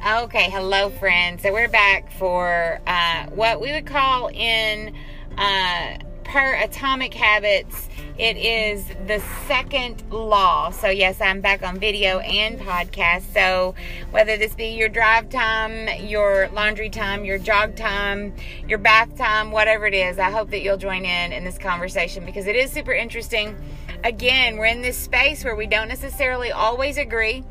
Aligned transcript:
Okay, 0.00 0.48
hello, 0.48 0.88
friends. 0.88 1.42
So 1.42 1.52
we're 1.52 1.68
back 1.68 2.10
for 2.12 2.80
uh, 2.86 3.26
what 3.26 3.60
we 3.60 3.70
would 3.70 3.84
call 3.84 4.28
in 4.28 4.94
uh, 5.36 5.98
per 6.24 6.54
Atomic 6.54 7.12
Habits. 7.12 7.90
It 8.16 8.38
is 8.38 8.86
the 9.06 9.22
second 9.46 10.02
law. 10.10 10.70
So 10.70 10.88
yes, 10.88 11.20
I'm 11.20 11.42
back 11.42 11.62
on 11.62 11.78
video 11.78 12.20
and 12.20 12.58
podcast. 12.58 13.34
So 13.34 13.74
whether 14.10 14.38
this 14.38 14.54
be 14.54 14.68
your 14.68 14.88
drive 14.88 15.28
time, 15.28 15.86
your 16.02 16.48
laundry 16.54 16.88
time, 16.88 17.26
your 17.26 17.36
jog 17.36 17.76
time, 17.76 18.34
your 18.66 18.78
bath 18.78 19.14
time, 19.18 19.50
whatever 19.50 19.84
it 19.84 19.94
is, 19.94 20.18
I 20.18 20.30
hope 20.30 20.48
that 20.52 20.62
you'll 20.62 20.78
join 20.78 21.04
in 21.04 21.30
in 21.30 21.44
this 21.44 21.58
conversation 21.58 22.24
because 22.24 22.46
it 22.46 22.56
is 22.56 22.72
super 22.72 22.92
interesting. 22.92 23.54
Again, 24.02 24.56
we're 24.56 24.64
in 24.64 24.80
this 24.80 24.96
space 24.96 25.44
where 25.44 25.56
we 25.56 25.66
don't 25.66 25.88
necessarily 25.88 26.52
always 26.52 26.96
agree 26.96 27.44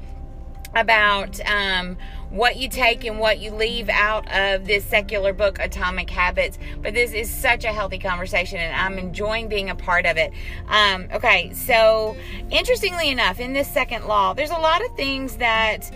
about 0.76 1.40
um, 1.48 1.98
what 2.30 2.58
you 2.58 2.70
take 2.70 3.06
and 3.06 3.20
what 3.20 3.40
you 3.40 3.52
leave 3.52 3.90
out 3.90 4.32
of 4.32 4.66
this 4.66 4.86
secular 4.86 5.34
book, 5.34 5.58
Atomic 5.60 6.10
Habits. 6.10 6.60
But 6.82 6.94
this 6.94 7.14
is 7.14 7.30
such 7.30 7.66
a 7.66 7.70
healthy 7.70 7.98
conversation, 7.98 8.60
and 8.60 8.76
I'm 8.76 9.00
enjoying 9.00 9.48
being 9.48 9.70
a 9.70 9.76
part 9.76 10.06
of 10.06 10.18
it. 10.18 10.32
Um, 10.68 11.08
okay, 11.14 11.54
so 11.54 12.16
interestingly 12.52 13.10
enough, 13.10 13.40
in 13.40 13.54
this 13.54 13.68
second 13.68 14.06
law, 14.06 14.34
there's 14.34 14.52
a 14.52 14.60
lot 14.60 14.86
of 14.86 14.96
things 14.96 15.38
that 15.38 15.92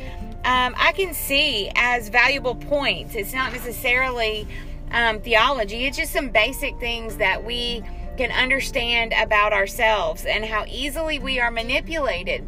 um, 0.45 0.75
I 0.77 0.91
can 0.93 1.13
see 1.13 1.71
as 1.75 2.09
valuable 2.09 2.55
points. 2.55 3.15
It's 3.15 3.33
not 3.33 3.53
necessarily 3.53 4.47
um, 4.91 5.21
theology, 5.21 5.85
it's 5.85 5.97
just 5.97 6.13
some 6.13 6.29
basic 6.29 6.79
things 6.79 7.17
that 7.17 7.43
we 7.43 7.83
can 8.17 8.31
understand 8.31 9.13
about 9.13 9.53
ourselves 9.53 10.25
and 10.25 10.45
how 10.45 10.65
easily 10.67 11.17
we 11.17 11.39
are 11.39 11.49
manipulated. 11.49 12.47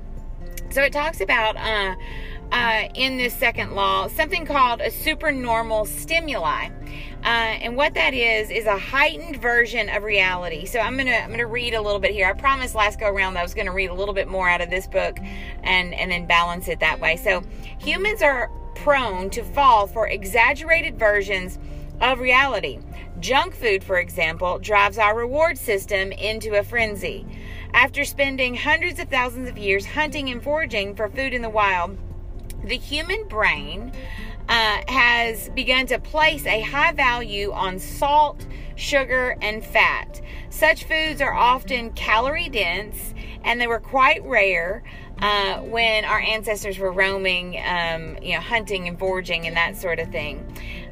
So 0.70 0.84
it 0.84 0.94
talks 0.94 1.22
about 1.22 1.56
uh, 1.58 1.96
uh, 2.52 2.88
in 2.94 3.18
this 3.18 3.34
second 3.34 3.74
law 3.74 4.08
something 4.08 4.46
called 4.46 4.82
a 4.82 4.92
supernormal 4.92 5.86
stimuli. 5.86 6.70
Uh, 7.24 7.58
and 7.62 7.76
what 7.76 7.96
that 7.96 8.14
is 8.14 8.52
is 8.52 8.66
a 8.66 8.78
heightened 8.78 9.42
version 9.42 9.90
of 9.90 10.04
reality. 10.04 10.66
So 10.66 10.80
I'm 10.80 10.96
gonna 10.96 11.12
I'm 11.12 11.32
gonna 11.32 11.48
read 11.48 11.74
a 11.74 11.82
little 11.82 12.00
bit 12.00 12.12
here. 12.12 12.28
I 12.28 12.34
promised 12.34 12.76
last 12.76 13.00
go 13.00 13.08
around 13.08 13.34
that 13.34 13.40
I 13.40 13.44
was 13.44 13.56
gonna 13.56 13.74
read 13.74 13.90
a 13.90 13.94
little 13.94 14.14
bit 14.14 14.28
more 14.28 14.48
out 14.48 14.62
of 14.62 14.70
this 14.70 14.86
book, 14.86 15.18
and 15.64 15.94
and 15.94 16.12
then 16.12 16.28
balance 16.28 16.68
it 16.68 16.80
that 16.82 17.00
way. 17.00 17.18
So 17.18 17.42
humans 17.80 18.22
are 18.22 18.52
prone 18.76 19.30
to 19.32 19.44
fall 19.44 19.88
for 19.88 20.08
exaggerated 20.08 21.00
versions 21.00 21.58
of 22.02 22.20
reality. 22.20 22.80
Junk 23.20 23.56
food, 23.56 23.84
for 23.84 23.98
example, 23.98 24.60
drives 24.60 24.98
our 24.98 25.18
reward 25.18 25.58
system 25.58 26.12
into 26.12 26.60
a 26.60 26.64
frenzy. 26.64 27.26
After 27.74 28.06
spending 28.06 28.56
hundreds 28.56 29.00
of 29.00 29.10
thousands 29.10 29.50
of 29.50 29.58
years 29.58 29.86
hunting 29.86 30.30
and 30.30 30.44
foraging 30.44 30.96
for 30.96 31.10
food 31.10 31.34
in 31.34 31.42
the 31.42 31.50
wild, 31.50 31.98
the 32.64 32.78
human 32.78 33.28
brain 33.28 33.92
uh, 34.48 34.82
has 34.88 35.50
begun 35.50 35.88
to 35.88 36.00
place 36.00 36.46
a 36.46 36.62
high 36.62 36.92
value 36.92 37.52
on 37.52 37.80
salt, 37.80 38.46
sugar, 38.76 39.38
and 39.42 39.66
fat. 39.66 40.22
Such 40.50 40.86
foods 40.86 41.22
are 41.22 41.34
often 41.34 41.92
calorie 41.92 42.50
dense 42.50 43.14
and 43.44 43.60
they 43.60 43.68
were 43.68 43.80
quite 43.80 44.24
rare 44.26 44.84
uh, 45.22 45.60
when 45.62 46.04
our 46.06 46.20
ancestors 46.20 46.78
were 46.78 46.92
roaming, 46.92 47.58
um, 47.66 48.18
you 48.22 48.34
know, 48.34 48.42
hunting 48.42 48.88
and 48.88 49.00
foraging 49.00 49.48
and 49.48 49.56
that 49.56 49.78
sort 49.78 50.00
of 50.00 50.12
thing. 50.12 50.46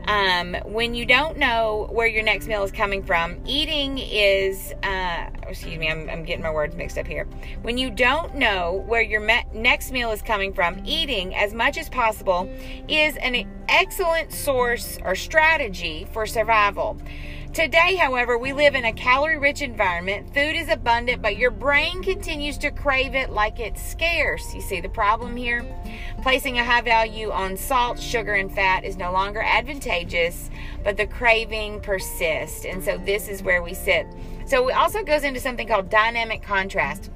Um, 0.07 0.55
when 0.65 0.93
you 0.93 1.05
don't 1.05 1.37
know 1.37 1.87
where 1.91 2.07
your 2.07 2.23
next 2.23 2.47
meal 2.47 2.63
is 2.63 2.71
coming 2.71 3.03
from, 3.03 3.37
eating 3.45 3.97
is, 3.97 4.73
uh, 4.83 5.29
excuse 5.47 5.77
me, 5.77 5.89
I'm, 5.89 6.09
I'm, 6.09 6.23
getting 6.23 6.43
my 6.43 6.51
words 6.51 6.75
mixed 6.75 6.97
up 6.97 7.07
here. 7.07 7.25
When 7.61 7.77
you 7.77 7.89
don't 7.89 8.35
know 8.35 8.83
where 8.85 9.01
your 9.01 9.21
me- 9.21 9.45
next 9.53 9.91
meal 9.91 10.11
is 10.11 10.21
coming 10.21 10.53
from, 10.53 10.81
eating 10.85 11.33
as 11.35 11.53
much 11.53 11.77
as 11.77 11.89
possible 11.89 12.49
is 12.89 13.15
an 13.17 13.47
excellent 13.69 14.33
source 14.33 14.97
or 15.03 15.15
strategy 15.15 16.05
for 16.11 16.25
survival. 16.25 16.97
Today, 17.53 17.95
however, 17.97 18.35
we 18.35 18.51
live 18.51 18.73
in 18.73 18.83
a 18.83 18.91
calorie 18.91 19.37
rich 19.37 19.61
environment. 19.61 20.33
Food 20.33 20.55
is 20.55 20.69
abundant, 20.69 21.21
but 21.21 21.37
your 21.37 21.51
brain 21.51 22.01
continues 22.01 22.57
to 22.57 22.71
crave 22.71 23.13
it 23.13 23.29
like 23.29 23.59
it's 23.59 23.79
scarce. 23.79 24.55
You 24.55 24.61
see 24.61 24.81
the 24.81 24.89
problem 24.89 25.37
here? 25.37 25.63
Placing 26.23 26.57
a 26.57 26.65
high 26.65 26.81
value 26.81 27.29
on 27.29 27.55
salt, 27.55 27.99
sugar, 27.99 28.33
and 28.33 28.51
fat 28.51 28.83
is 28.83 28.97
no 28.97 29.11
longer 29.11 29.39
advantageous, 29.39 30.49
but 30.83 30.97
the 30.97 31.05
craving 31.05 31.81
persists. 31.81 32.65
And 32.65 32.83
so 32.83 32.97
this 32.97 33.27
is 33.27 33.43
where 33.43 33.61
we 33.61 33.75
sit. 33.75 34.07
So 34.47 34.69
it 34.69 34.73
also 34.73 35.03
goes 35.03 35.23
into 35.23 35.39
something 35.39 35.67
called 35.67 35.91
dynamic 35.91 36.41
contrast. 36.41 37.11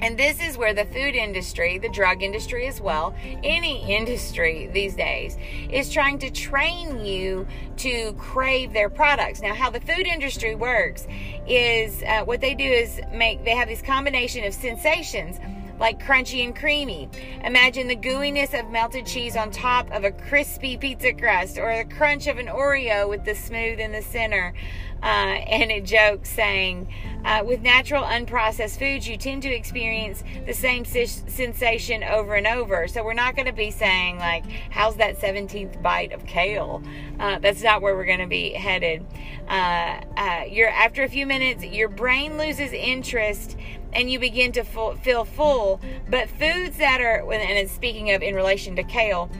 And 0.00 0.18
this 0.18 0.40
is 0.40 0.56
where 0.56 0.74
the 0.74 0.84
food 0.84 1.14
industry, 1.14 1.78
the 1.78 1.88
drug 1.88 2.22
industry 2.22 2.66
as 2.66 2.80
well, 2.80 3.14
any 3.42 3.84
industry 3.92 4.70
these 4.72 4.94
days, 4.94 5.36
is 5.70 5.92
trying 5.92 6.18
to 6.20 6.30
train 6.30 7.04
you 7.04 7.46
to 7.78 8.12
crave 8.14 8.72
their 8.72 8.90
products. 8.90 9.40
Now, 9.40 9.54
how 9.54 9.70
the 9.70 9.80
food 9.80 10.06
industry 10.06 10.54
works 10.54 11.06
is 11.46 12.02
uh, 12.02 12.24
what 12.24 12.40
they 12.40 12.54
do 12.54 12.64
is 12.64 13.00
make, 13.12 13.44
they 13.44 13.56
have 13.56 13.68
this 13.68 13.82
combination 13.82 14.44
of 14.44 14.54
sensations 14.54 15.38
like 15.78 16.02
crunchy 16.04 16.44
and 16.44 16.54
creamy. 16.54 17.08
Imagine 17.44 17.88
the 17.88 17.96
gooiness 17.96 18.58
of 18.58 18.70
melted 18.70 19.06
cheese 19.06 19.36
on 19.36 19.50
top 19.50 19.90
of 19.92 20.04
a 20.04 20.10
crispy 20.10 20.76
pizza 20.76 21.12
crust, 21.12 21.58
or 21.58 21.76
the 21.76 21.94
crunch 21.94 22.26
of 22.26 22.38
an 22.38 22.46
Oreo 22.46 23.08
with 23.08 23.24
the 23.24 23.34
smooth 23.34 23.78
in 23.78 23.92
the 23.92 24.02
center. 24.02 24.54
Uh, 25.00 25.06
and 25.06 25.70
it 25.70 25.84
jokes 25.84 26.28
saying, 26.28 26.92
uh, 27.24 27.42
with 27.44 27.60
natural 27.62 28.02
unprocessed 28.02 28.78
foods, 28.78 29.08
you 29.08 29.16
tend 29.16 29.42
to 29.42 29.48
experience 29.48 30.24
the 30.44 30.52
same 30.52 30.84
sensation 30.84 32.02
over 32.02 32.34
and 32.34 32.48
over. 32.48 32.88
So 32.88 33.04
we're 33.04 33.14
not 33.14 33.36
going 33.36 33.46
to 33.46 33.52
be 33.52 33.70
saying, 33.70 34.18
like, 34.18 34.44
how's 34.70 34.96
that 34.96 35.20
17th 35.20 35.80
bite 35.82 36.12
of 36.12 36.26
kale? 36.26 36.82
Uh, 37.20 37.38
that's 37.38 37.62
not 37.62 37.80
where 37.80 37.94
we're 37.94 38.06
going 38.06 38.18
to 38.18 38.26
be 38.26 38.50
headed. 38.50 39.06
Uh, 39.48 40.00
uh, 40.16 40.44
you're, 40.48 40.68
after 40.68 41.04
a 41.04 41.08
few 41.08 41.26
minutes, 41.26 41.64
your 41.64 41.88
brain 41.88 42.36
loses 42.36 42.72
interest 42.72 43.56
and 43.92 44.10
you 44.10 44.18
begin 44.18 44.52
to 44.52 44.64
feel 44.64 45.24
full. 45.24 45.80
But 46.08 46.28
foods 46.28 46.78
that 46.78 47.00
are, 47.00 47.30
and 47.32 47.70
speaking 47.70 48.12
of 48.12 48.22
in 48.22 48.34
relation 48.34 48.76
to 48.76 48.82
kale, 48.82 49.30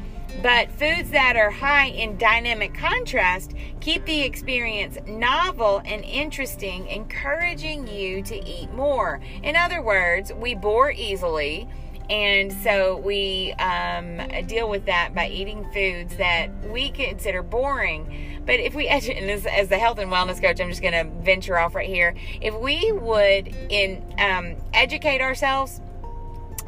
but 0.43 0.71
foods 0.71 1.11
that 1.11 1.37
are 1.37 1.51
high 1.51 1.87
in 1.87 2.17
dynamic 2.17 2.73
contrast 2.73 3.55
keep 3.81 4.05
the 4.05 4.23
experience 4.23 4.97
novel 5.07 5.83
and 5.85 6.05
interesting, 6.05 6.87
encouraging 6.87 7.89
you 7.89 8.23
to 8.23 8.37
eat 8.49 8.71
more. 8.73 9.21
In 9.43 9.57
other 9.57 9.83
words, 9.83 10.33
we 10.33 10.55
bore 10.55 10.93
easily. 10.93 11.69
And 12.11 12.53
so 12.53 12.97
we 12.99 13.53
um, 13.55 14.47
deal 14.47 14.69
with 14.69 14.87
that 14.87 15.15
by 15.15 15.29
eating 15.29 15.69
foods 15.73 16.17
that 16.17 16.49
we 16.71 16.91
consider 16.91 17.43
boring. 17.43 18.43
But 18.47 18.61
if 18.61 18.75
we, 18.75 18.89
as, 18.89 19.09
as 19.47 19.69
the 19.69 19.79
health 19.79 19.99
and 19.99 20.11
wellness 20.11 20.41
coach, 20.41 20.61
I'm 20.61 20.71
just 20.71 20.83
going 20.83 20.95
to 20.95 21.05
venture 21.23 21.59
off 21.59 21.75
right 21.75 21.89
here. 21.89 22.15
If 22.41 22.55
we 22.55 22.93
would 22.93 23.55
in 23.69 24.03
um, 24.19 24.57
educate 24.73 25.21
ourselves 25.21 25.81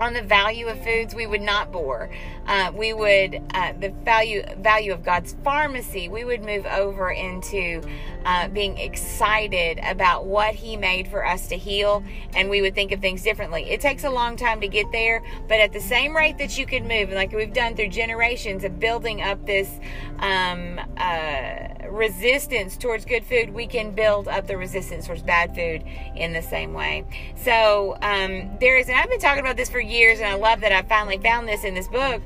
on 0.01 0.15
the 0.15 0.23
value 0.23 0.67
of 0.67 0.83
foods, 0.83 1.15
we 1.15 1.27
would 1.27 1.43
not 1.43 1.71
bore. 1.71 2.11
Uh, 2.47 2.73
we 2.75 2.93
would 2.93 3.41
uh, 3.55 3.73
the 3.79 3.91
value 4.05 4.43
value 4.59 4.93
of 4.93 5.05
God's 5.05 5.37
pharmacy. 5.45 6.09
We 6.09 6.25
would 6.25 6.43
move 6.43 6.67
over 6.67 7.11
into 7.11 7.83
uh, 8.25 8.49
being 8.49 8.79
excited 8.79 9.79
about 9.83 10.27
what 10.27 10.55
He 10.55 10.77
made 10.77 11.07
for 11.09 11.25
us 11.25 11.49
to 11.49 11.57
heal, 11.57 12.03
and 12.35 12.49
we 12.49 12.63
would 12.63 12.75
think 12.75 12.93
of 12.93 13.01
things 13.01 13.23
differently. 13.23 13.71
It 13.71 13.81
takes 13.81 14.05
a 14.05 14.11
long 14.11 14.37
time 14.37 14.61
to 14.63 14.69
get 14.69 14.91
there, 14.91 15.23
but 15.49 15.61
at 15.61 15.73
the 15.73 15.81
same 15.81 16.17
rate 16.17 16.39
that 16.39 16.59
you 16.59 16.67
can 16.67 16.89
move, 16.89 17.11
like 17.11 17.33
we've 17.33 17.53
done 17.53 17.77
through 17.77 17.89
generations 17.89 18.65
of 18.65 18.81
building 18.81 19.23
up 19.23 19.45
this 19.47 19.79
um, 20.19 20.81
uh, 20.97 21.70
resistance 21.91 22.77
towards 22.77 23.05
good 23.05 23.25
food, 23.25 23.53
we 23.53 23.67
can 23.67 23.91
build 23.93 24.29
up 24.29 24.47
the 24.47 24.57
resistance 24.57 25.07
towards 25.07 25.23
bad 25.23 25.55
food 25.55 25.85
in 26.17 26.33
the 26.33 26.43
same 26.43 26.73
way. 26.73 27.05
So 27.37 27.97
um, 28.03 28.51
there 28.61 28.77
is, 28.77 28.89
and 28.89 28.97
I've 28.97 29.11
been 29.11 29.21
talking 29.21 29.41
about 29.41 29.57
this 29.57 29.71
for 29.71 29.81
years, 29.81 30.19
and 30.21 30.29
I 30.29 30.35
love 30.35 30.61
that 30.61 30.73
I 30.73 30.83
finally 30.83 31.19
found 31.19 31.49
this 31.49 31.65
in 31.65 31.75
this 31.75 31.89
book 31.89 32.23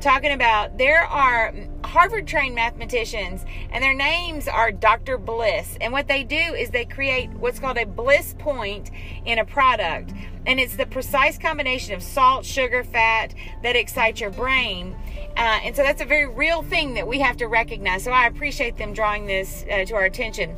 talking 0.00 0.32
about 0.32 0.78
there 0.78 1.02
are 1.04 1.54
Harvard 1.84 2.26
trained 2.26 2.54
mathematicians, 2.54 3.44
and 3.70 3.82
their 3.82 3.94
names 3.94 4.46
are 4.46 4.70
Dr. 4.70 5.18
Bliss. 5.18 5.76
And 5.80 5.92
what 5.92 6.08
they 6.08 6.22
do 6.22 6.36
is 6.36 6.70
they 6.70 6.84
create 6.84 7.30
what's 7.30 7.58
called 7.58 7.78
a 7.78 7.86
bliss 7.86 8.34
point 8.38 8.90
in 9.24 9.38
a 9.38 9.44
product. 9.44 10.12
And 10.46 10.60
it's 10.60 10.76
the 10.76 10.86
precise 10.86 11.38
combination 11.38 11.94
of 11.94 12.02
salt, 12.02 12.44
sugar, 12.44 12.84
fat 12.84 13.34
that 13.62 13.76
excites 13.76 14.20
your 14.20 14.30
brain. 14.30 14.96
Uh, 15.36 15.60
and 15.62 15.74
so 15.74 15.82
that's 15.82 16.00
a 16.00 16.06
very 16.06 16.26
real 16.26 16.62
thing 16.62 16.94
that 16.94 17.06
we 17.06 17.20
have 17.20 17.36
to 17.38 17.46
recognize. 17.46 18.04
So 18.04 18.12
I 18.12 18.26
appreciate 18.26 18.76
them 18.76 18.92
drawing 18.92 19.26
this 19.26 19.64
uh, 19.70 19.84
to 19.84 19.94
our 19.94 20.04
attention. 20.04 20.56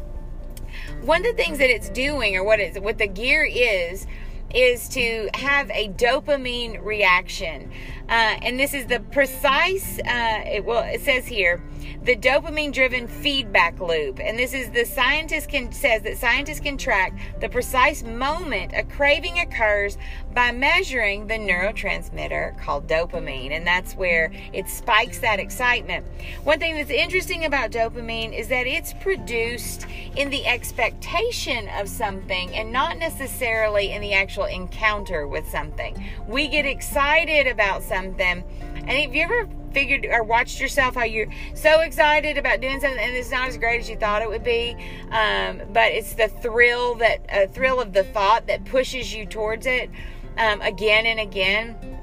One 1.03 1.25
of 1.25 1.37
the 1.37 1.43
things 1.43 1.59
that 1.59 1.71
it's 1.71 1.89
doing, 1.89 2.37
or 2.37 2.45
what, 2.45 2.61
what 2.83 2.99
the 2.99 3.09
gear 3.09 3.45
is, 3.45 4.07
is 4.55 4.89
to 4.91 5.29
have 5.35 5.71
a 5.71 5.89
dopamine 5.91 6.83
reaction. 6.85 7.71
Uh, 8.09 8.37
and 8.43 8.59
this 8.59 8.75
is 8.75 8.87
the 8.87 9.01
precise, 9.13 9.99
uh, 10.01 10.43
it, 10.47 10.65
well, 10.65 10.83
it 10.83 11.01
says 11.03 11.27
here, 11.27 11.63
the 12.03 12.17
dopamine 12.17 12.73
driven 12.73 13.07
feedback 13.07 13.79
loop. 13.81 14.21
And 14.21 14.39
this 14.39 14.55
is 14.55 14.71
the 14.71 14.85
scientist 14.85 15.49
can 15.49 15.73
says 15.73 16.03
that 16.03 16.19
scientists 16.19 16.61
can 16.61 16.77
track 16.77 17.13
the 17.41 17.49
precise 17.49 18.03
moment 18.03 18.73
a 18.75 18.85
craving 18.85 19.39
occurs 19.39 19.99
by 20.35 20.53
measuring 20.53 21.27
the 21.27 21.35
neurotransmitter 21.35 22.59
called 22.59 22.87
dopamine. 22.87 23.51
And 23.51 23.67
that's 23.67 23.95
where 23.95 24.33
it 24.53 24.69
spikes 24.69 25.19
that 25.21 25.41
excitement. 25.41 26.07
One 26.45 26.59
thing 26.59 26.77
that's 26.77 26.91
interesting 26.91 27.45
about 27.45 27.71
dopamine 27.71 28.37
is 28.37 28.49
that 28.49 28.67
it's 28.67 28.93
produced 28.95 29.87
in 30.17 30.31
the 30.31 30.47
expectation 30.47 31.69
of 31.79 31.89
something 31.89 32.55
and 32.55 32.73
not 32.73 32.99
necessarily 32.99 33.93
in 33.93 34.01
the 34.01 34.13
actual 34.13 34.45
encounter 34.45 35.27
with 35.27 35.49
something. 35.49 36.03
We 36.27 36.49
get 36.49 36.67
excited 36.67 37.47
about 37.47 37.83
something. 37.83 38.45
And 38.75 38.91
have 38.91 39.15
you 39.15 39.23
ever 39.23 39.49
figured 39.73 40.07
or 40.07 40.23
watched 40.23 40.61
yourself 40.61 40.95
how 40.95 41.05
you're 41.05 41.29
so 41.55 41.81
excited 41.81 42.39
about 42.39 42.61
doing 42.61 42.81
something 42.81 42.99
and 42.99 43.15
it's 43.15 43.31
not 43.31 43.49
as 43.49 43.57
great 43.57 43.81
as 43.81 43.89
you 43.89 43.97
thought 43.97 44.23
it 44.23 44.29
would 44.29 44.45
be. 44.45 44.77
Um, 45.11 45.63
but 45.73 45.93
it's 45.93 46.15
the 46.15 46.29
thrill 46.29 46.95
that 46.97 47.25
uh, 47.33 47.47
thrill 47.49 47.81
of 47.81 47.93
the 47.93 48.05
thought 48.05 48.47
that 48.47 48.65
pushes 48.65 49.15
you 49.15 49.27
towards 49.27 49.67
it 49.67 49.91
um, 50.37 50.61
again 50.63 51.07
and 51.07 51.21
again 51.21 52.00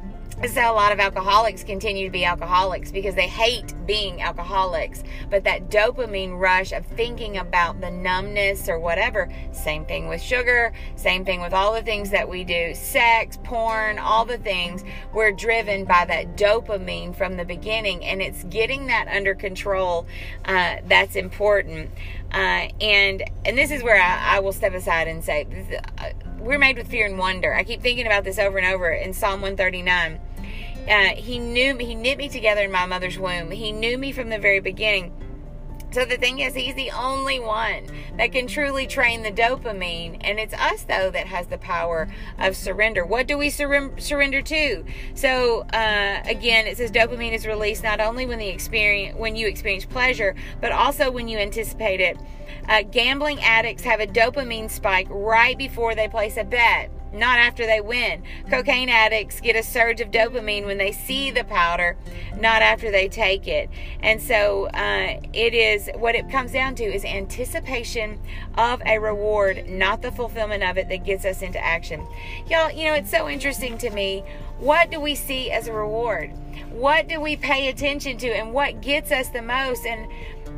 how 0.58 0.74
a 0.74 0.76
lot 0.76 0.92
of 0.92 1.00
alcoholics 1.00 1.64
continue 1.64 2.06
to 2.06 2.12
be 2.12 2.24
alcoholics 2.26 2.92
because 2.92 3.16
they 3.16 3.28
hate 3.28 3.74
being 3.86 4.22
alcoholics. 4.22 5.04
But 5.30 5.44
that 5.46 5.70
dopamine 5.70 6.40
rush 6.40 6.72
of 6.72 6.86
thinking 6.86 7.38
about 7.38 7.82
the 7.82 7.90
numbness 7.90 8.70
or 8.70 8.80
whatever, 8.80 9.30
same 9.52 9.86
thing 9.86 10.08
with 10.08 10.22
sugar, 10.22 10.74
same 10.96 11.26
thing 11.26 11.42
with 11.42 11.54
all 11.54 11.74
the 11.74 11.82
things 11.82 12.10
that 12.12 12.30
we 12.30 12.44
do 12.44 12.74
sex, 12.76 13.38
porn, 13.44 14.00
all 14.00 14.26
the 14.26 14.38
things. 14.38 14.84
We're 15.14 15.32
driven 15.32 15.86
by 15.86 16.06
that 16.06 16.38
dopamine 16.38 17.16
from 17.16 17.38
the 17.38 17.46
beginning, 17.46 18.06
and 18.06 18.22
it's 18.22 18.44
getting 18.46 18.88
that 18.88 19.08
under 19.08 19.36
control 19.36 20.06
uh, 20.46 20.78
that's 20.86 21.16
important. 21.16 21.92
Uh, 22.32 22.70
and 22.82 23.24
and 23.46 23.58
this 23.58 23.72
is 23.72 23.84
where 23.84 24.02
I, 24.02 24.38
I 24.38 24.40
will 24.40 24.54
step 24.54 24.74
aside 24.74 25.08
and 25.08 25.24
say, 25.24 25.48
uh, 25.98 26.10
we're 26.40 26.60
made 26.60 26.78
with 26.78 26.88
fear 26.88 27.06
and 27.06 27.18
wonder. 27.18 27.54
I 27.54 27.64
keep 27.64 27.82
thinking 27.82 28.06
about 28.06 28.24
this 28.24 28.38
over 28.38 28.58
and 28.58 28.68
over 28.68 28.92
in 28.92 29.14
Psalm 29.14 29.42
139 29.42 30.20
uh, 30.88 31.16
he 31.16 31.40
knew 31.40 31.74
me. 31.74 31.86
He 31.86 31.96
knit 31.96 32.18
me 32.18 32.30
together 32.30 32.62
in 32.62 32.72
my 32.72 32.86
mother's 32.86 33.20
womb. 33.20 33.52
He 33.52 33.72
knew 33.72 33.98
me 33.98 34.12
from 34.12 34.30
the 34.30 34.40
very 34.40 34.60
beginning. 34.60 35.14
So 35.92 36.04
the 36.04 36.18
thing 36.18 36.40
is, 36.40 36.54
he's 36.54 36.76
the 36.76 36.92
only 36.92 37.40
one 37.40 37.88
that 38.18 38.34
can 38.34 38.48
truly 38.48 38.88
train 38.88 39.24
the 39.24 39.32
dopamine, 39.32 40.18
and 40.22 40.38
it's 40.38 40.54
us 40.54 40.84
though 40.84 41.10
that 41.12 41.28
has 41.28 41.48
the 41.48 41.58
power 41.58 42.10
of 42.38 42.58
surrender. 42.58 43.06
What 43.06 43.26
do 43.26 43.38
we 43.38 43.50
sur- 43.50 43.98
surrender 43.98 44.42
to? 44.42 44.84
So 45.16 45.62
uh, 45.74 46.22
again, 46.26 46.68
it 46.68 46.78
says 46.78 46.92
dopamine 46.92 47.34
is 47.34 47.48
released 47.48 47.84
not 47.84 48.02
only 48.02 48.26
when 48.26 48.38
the 48.38 48.50
experience 48.50 49.18
when 49.18 49.38
you 49.38 49.48
experience 49.48 49.86
pleasure, 49.86 50.36
but 50.60 50.74
also 50.74 51.10
when 51.10 51.30
you 51.30 51.38
anticipate 51.38 52.02
it. 52.02 52.18
Uh, 52.68 52.82
gambling 52.82 53.42
addicts 53.42 53.84
have 53.84 54.02
a 54.02 54.08
dopamine 54.08 54.70
spike 54.70 55.08
right 55.10 55.58
before 55.58 55.96
they 55.96 56.10
place 56.10 56.36
a 56.36 56.44
bet 56.44 56.92
not 57.14 57.40
after 57.40 57.66
they 57.66 57.82
win. 57.82 58.24
Cocaine 58.50 58.90
addicts 58.90 59.40
get 59.40 59.56
a 59.56 59.64
surge 59.64 60.02
of 60.02 60.12
dopamine 60.12 60.66
when 60.66 60.78
they 60.78 60.92
see 60.92 61.32
the 61.32 61.44
powder, 61.44 61.98
not 62.40 62.62
after 62.62 62.92
they 62.92 63.08
take 63.08 63.48
it. 63.48 63.70
And 64.02 64.22
so 64.22 64.68
uh, 64.68 65.20
it 65.34 65.54
is 65.54 65.90
what 65.96 66.16
it 66.16 66.30
comes 66.30 66.52
down 66.52 66.76
to 66.76 66.84
is 66.84 67.06
anticipation 67.06 68.20
of 68.58 68.82
a 68.86 69.00
reward, 69.00 69.70
not 69.70 70.02
the 70.02 70.12
fulfillment 70.12 70.64
of 70.64 70.78
it 70.78 70.90
that 70.90 71.06
gets 71.06 71.26
us 71.26 71.42
into 71.42 71.64
action. 71.64 72.06
Y'all, 72.50 72.72
you 72.72 72.86
know, 72.86 72.94
it's 72.94 73.12
so 73.12 73.30
interesting 73.30 73.78
to 73.80 73.90
me. 73.90 74.24
What 74.60 74.90
do 74.90 75.00
we 75.00 75.16
see 75.16 75.52
as 75.52 75.68
a 75.68 75.74
reward? 75.74 76.32
What 76.72 77.08
do 77.08 77.22
we 77.22 77.36
pay 77.36 77.70
attention 77.70 78.18
to 78.18 78.28
and 78.28 78.54
what 78.54 78.82
gets 78.82 79.12
us 79.12 79.30
the 79.30 79.42
most? 79.42 79.86
And 79.86 80.08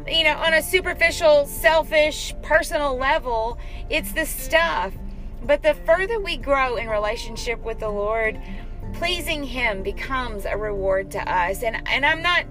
you 0.07 0.24
know, 0.24 0.36
on 0.38 0.54
a 0.54 0.63
superficial, 0.63 1.46
selfish, 1.46 2.34
personal 2.42 2.98
level, 2.98 3.60
it's 3.90 4.12
the 4.13 4.25
stuff 4.25 4.94
but 5.44 5.63
the 5.63 5.74
further 5.86 6.19
we 6.19 6.38
grow 6.38 6.75
in 6.75 6.88
relationship 6.89 7.59
with 7.63 7.80
the 7.80 7.89
Lord, 7.89 8.39
pleasing 8.94 9.44
Him 9.44 9.83
becomes 9.83 10.45
a 10.45 10.57
reward 10.57 11.12
to 11.12 11.31
us. 11.31 11.63
And 11.63 11.88
and 11.88 12.06
I'm 12.06 12.21
not 12.21 12.45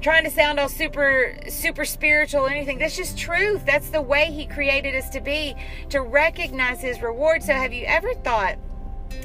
trying 0.00 0.24
to 0.24 0.30
sound 0.30 0.60
all 0.60 0.68
super 0.68 1.36
super 1.48 1.84
spiritual 1.84 2.42
or 2.42 2.50
anything. 2.50 2.78
That's 2.78 2.96
just 2.96 3.18
truth. 3.18 3.64
That's 3.64 3.90
the 3.90 4.02
way 4.02 4.30
He 4.30 4.46
created 4.46 4.94
us 4.94 5.08
to 5.10 5.20
be, 5.20 5.54
to 5.90 6.02
recognize 6.02 6.80
His 6.80 7.00
reward. 7.00 7.42
So 7.42 7.52
have 7.52 7.72
you 7.72 7.84
ever 7.86 8.14
thought? 8.14 8.58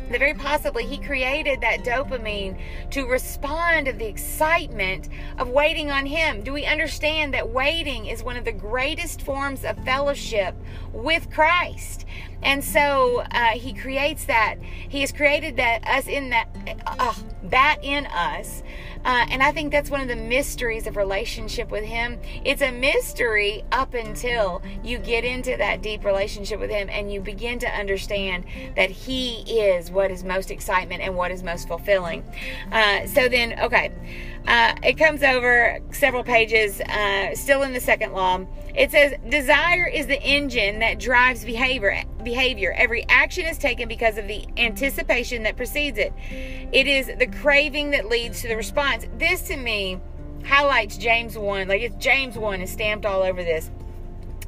that 0.10 0.20
very 0.20 0.34
possibly 0.34 0.86
he 0.86 0.98
created 0.98 1.62
that 1.62 1.84
dopamine 1.84 2.60
to 2.92 3.06
respond 3.06 3.86
to 3.86 3.94
the 3.94 4.06
excitement 4.06 5.10
of 5.38 5.50
waiting 5.50 5.90
on 5.90 6.06
him. 6.06 6.44
Do 6.44 6.54
we 6.54 6.66
understand 6.66 7.34
that 7.34 7.50
waiting 7.50 8.08
is 8.08 8.24
one 8.24 8.38
of 8.38 8.46
the 8.46 8.52
greatest 8.52 9.22
forms 9.22 9.64
of 9.64 9.84
fellowship 9.84 10.56
with 10.94 11.30
Christ? 11.32 12.06
And 12.44 12.64
so 12.64 13.24
uh, 13.32 13.52
he 13.52 13.74
creates 13.74 14.26
that. 14.26 14.56
He 14.62 15.02
has 15.02 15.12
created 15.12 15.58
that 15.58 15.88
us 15.88 16.08
in 16.08 16.30
that 16.30 16.48
uh, 16.86 17.14
that 17.44 17.80
in 17.82 18.06
us. 18.08 18.64
Uh, 19.04 19.26
and 19.30 19.42
I 19.42 19.52
think 19.52 19.72
that's 19.72 19.90
one 19.90 20.02
of 20.02 20.08
the 20.08 20.16
mysteries 20.16 20.86
of 20.86 20.96
relationship 20.96 21.72
with 21.72 21.84
Him. 21.84 22.20
It's 22.46 22.62
a 22.62 22.72
mystery 22.72 23.64
up 23.72 23.94
until 23.94 24.62
you 24.84 25.00
get 25.00 25.24
into 25.24 25.58
that 25.58 25.82
deep 25.82 26.06
relationship 26.06 26.60
with 26.60 26.70
Him 26.70 26.88
and 26.90 27.12
you 27.12 27.20
begin 27.20 27.58
to 27.60 27.68
understand 27.68 28.46
that 28.76 28.92
He 28.92 29.42
is 29.60 29.90
what 29.90 30.12
is 30.12 30.24
most 30.24 30.52
excitement 30.52 31.02
and 31.02 31.16
what 31.16 31.32
is 31.32 31.42
most 31.42 31.68
fulfilling. 31.68 32.24
Uh, 32.72 33.08
so 33.08 33.28
then, 33.28 33.60
okay, 33.60 33.92
uh, 34.48 34.76
it 34.84 34.98
comes 34.98 35.24
over 35.24 35.80
several 35.92 36.24
pages, 36.24 36.82
uh, 36.82 37.36
still 37.36 37.62
in 37.62 37.74
the 37.74 37.80
second 37.80 38.14
law. 38.14 38.46
It 38.76 38.92
says, 38.92 39.14
Desire 39.30 39.86
is 39.86 40.08
the 40.08 40.22
engine 40.22 40.80
that 40.80 41.00
drives 41.00 41.44
behavior. 41.44 42.04
Behavior. 42.24 42.74
Every 42.76 43.06
action 43.08 43.46
is 43.46 43.58
taken 43.58 43.88
because 43.88 44.18
of 44.18 44.28
the 44.28 44.46
anticipation 44.58 45.44
that 45.44 45.58
precedes 45.58 45.98
it. 45.98 46.14
It 46.72 46.88
is 46.88 47.12
the 47.18 47.28
craving 47.28 47.92
that 47.92 48.08
leads 48.08 48.42
to 48.42 48.48
the 48.48 48.56
response. 48.56 49.06
This 49.18 49.42
to 49.44 49.58
me 49.58 50.00
highlights 50.46 50.98
James 50.98 51.38
1. 51.38 51.68
Like 51.68 51.82
it's 51.82 51.96
James 51.98 52.38
1 52.38 52.62
is 52.62 52.72
stamped 52.72 53.06
all 53.06 53.22
over 53.22 53.44
this. 53.44 53.70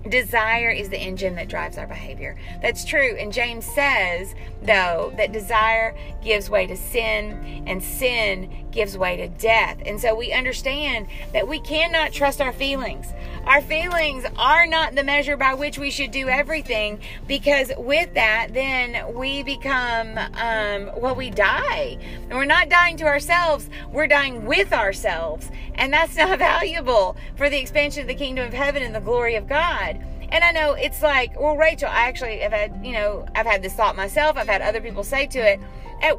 Desire 0.09 0.69
is 0.69 0.89
the 0.89 0.97
engine 0.97 1.35
that 1.35 1.47
drives 1.47 1.77
our 1.77 1.87
behavior. 1.87 2.37
That's 2.61 2.83
true. 2.83 3.15
And 3.17 3.31
James 3.31 3.65
says, 3.65 4.35
though, 4.65 5.13
that 5.17 5.31
desire 5.31 5.95
gives 6.23 6.49
way 6.49 6.67
to 6.67 6.75
sin 6.75 7.63
and 7.67 7.83
sin 7.83 8.49
gives 8.71 8.97
way 8.97 9.15
to 9.17 9.27
death. 9.27 9.77
And 9.85 9.99
so 9.99 10.15
we 10.15 10.33
understand 10.33 11.07
that 11.31 11.47
we 11.47 11.59
cannot 11.59 12.11
trust 12.11 12.41
our 12.41 12.51
feelings. 12.51 13.13
Our 13.45 13.61
feelings 13.61 14.25
are 14.37 14.65
not 14.65 14.95
the 14.95 15.03
measure 15.03 15.37
by 15.37 15.53
which 15.53 15.77
we 15.77 15.91
should 15.91 16.11
do 16.11 16.27
everything 16.29 16.99
because 17.27 17.71
with 17.77 18.13
that, 18.13 18.53
then 18.53 19.13
we 19.13 19.43
become, 19.43 20.17
um, 20.17 20.91
well, 20.97 21.15
we 21.15 21.29
die. 21.29 21.97
And 22.29 22.33
we're 22.33 22.45
not 22.45 22.69
dying 22.69 22.97
to 22.97 23.05
ourselves, 23.05 23.69
we're 23.91 24.07
dying 24.07 24.45
with 24.45 24.73
ourselves. 24.73 25.51
And 25.75 25.91
that's 25.91 26.15
not 26.15 26.39
valuable 26.39 27.15
for 27.35 27.49
the 27.49 27.59
expansion 27.59 28.01
of 28.01 28.07
the 28.07 28.15
kingdom 28.15 28.47
of 28.47 28.53
heaven 28.53 28.81
and 28.81 28.95
the 28.95 29.01
glory 29.01 29.35
of 29.35 29.47
God. 29.47 29.99
And 30.33 30.43
I 30.43 30.49
know 30.49 30.73
it's 30.73 31.03
like, 31.03 31.39
well, 31.39 31.55
Rachel, 31.55 31.89
I 31.89 32.07
actually 32.07 32.39
have 32.39 32.51
had, 32.51 32.83
you 32.83 32.93
know, 32.93 33.23
I've 33.35 33.45
had 33.45 33.61
this 33.61 33.73
thought 33.73 33.95
myself. 33.95 34.35
I've 34.35 34.47
had 34.47 34.63
other 34.63 34.81
people 34.81 35.03
say 35.03 35.27
to 35.27 35.37
it. 35.37 35.59
At 36.01 36.13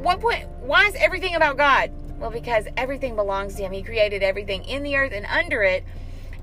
what 0.00 0.20
point, 0.20 0.48
why 0.60 0.86
is 0.86 0.94
everything 0.94 1.34
about 1.34 1.56
God? 1.56 1.90
Well, 2.20 2.30
because 2.30 2.66
everything 2.76 3.16
belongs 3.16 3.56
to 3.56 3.64
Him. 3.64 3.72
He 3.72 3.82
created 3.82 4.22
everything 4.22 4.64
in 4.64 4.84
the 4.84 4.94
earth 4.94 5.10
and 5.12 5.26
under 5.26 5.64
it. 5.64 5.82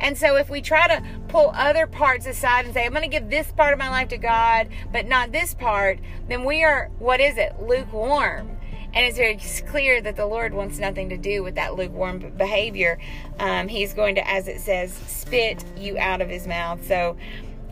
And 0.01 0.18
so 0.18 0.36
if 0.36 0.50
we 0.50 0.62
try 0.62 0.89
to 0.89 1.01
pull 1.29 1.51
other 1.56 1.88
parts 1.88 2.27
aside 2.27 2.65
and 2.65 2.74
say, 2.74 2.86
I'm 2.86 2.91
going 2.91 3.03
to 3.03 3.08
give 3.08 3.29
this 3.29 3.50
part 3.53 3.72
of 3.72 3.79
my 3.79 3.89
life 3.89 4.10
to 4.10 4.18
God, 4.18 4.68
but 4.91 5.08
not 5.08 5.32
this 5.32 5.53
part, 5.53 6.00
then 6.27 6.44
we 6.44 6.65
are, 6.65 6.91
what 7.00 7.22
is 7.22 7.38
it? 7.38 7.56
Lukewarm. 7.62 8.58
And 8.93 9.05
it's 9.05 9.17
very 9.17 9.39
clear 9.67 10.01
that 10.01 10.15
the 10.15 10.25
Lord 10.25 10.53
wants 10.53 10.79
nothing 10.79 11.10
to 11.10 11.17
do 11.17 11.43
with 11.43 11.55
that 11.55 11.75
lukewarm 11.75 12.19
behavior. 12.38 12.98
Um, 13.39 13.67
he's 13.67 13.93
going 13.93 14.15
to, 14.15 14.27
as 14.27 14.48
it 14.48 14.62
says, 14.62 14.93
spit 14.93 15.63
you 15.77 15.98
out 16.00 16.22
of 16.22 16.29
his 16.29 16.48
mouth. 16.48 16.86
So, 16.88 17.15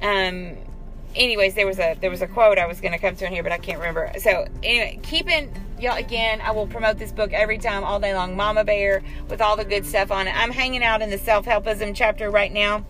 um, 0.01 0.57
anyways, 1.15 1.55
there 1.55 1.65
was 1.65 1.79
a 1.79 1.97
there 1.99 2.11
was 2.11 2.21
a 2.21 2.27
quote 2.27 2.57
I 2.57 2.67
was 2.67 2.79
going 2.79 2.93
to 2.93 2.99
come 2.99 3.15
to 3.15 3.25
in 3.25 3.33
here, 3.33 3.43
but 3.43 3.51
I 3.51 3.57
can't 3.57 3.79
remember. 3.79 4.11
So 4.19 4.47
anyway, 4.63 4.99
keeping 5.03 5.51
y'all 5.79 5.97
again, 5.97 6.41
I 6.41 6.51
will 6.51 6.67
promote 6.67 6.97
this 6.97 7.11
book 7.11 7.33
every 7.33 7.57
time, 7.57 7.83
all 7.83 7.99
day 7.99 8.13
long. 8.13 8.35
Mama 8.35 8.63
Bear 8.63 9.03
with 9.29 9.41
all 9.41 9.57
the 9.57 9.65
good 9.65 9.85
stuff 9.85 10.11
on 10.11 10.27
it. 10.27 10.35
I'm 10.35 10.51
hanging 10.51 10.83
out 10.83 11.01
in 11.01 11.09
the 11.09 11.17
self 11.17 11.45
helpism 11.45 11.95
chapter 11.95 12.29
right 12.29 12.51
now, 12.51 12.85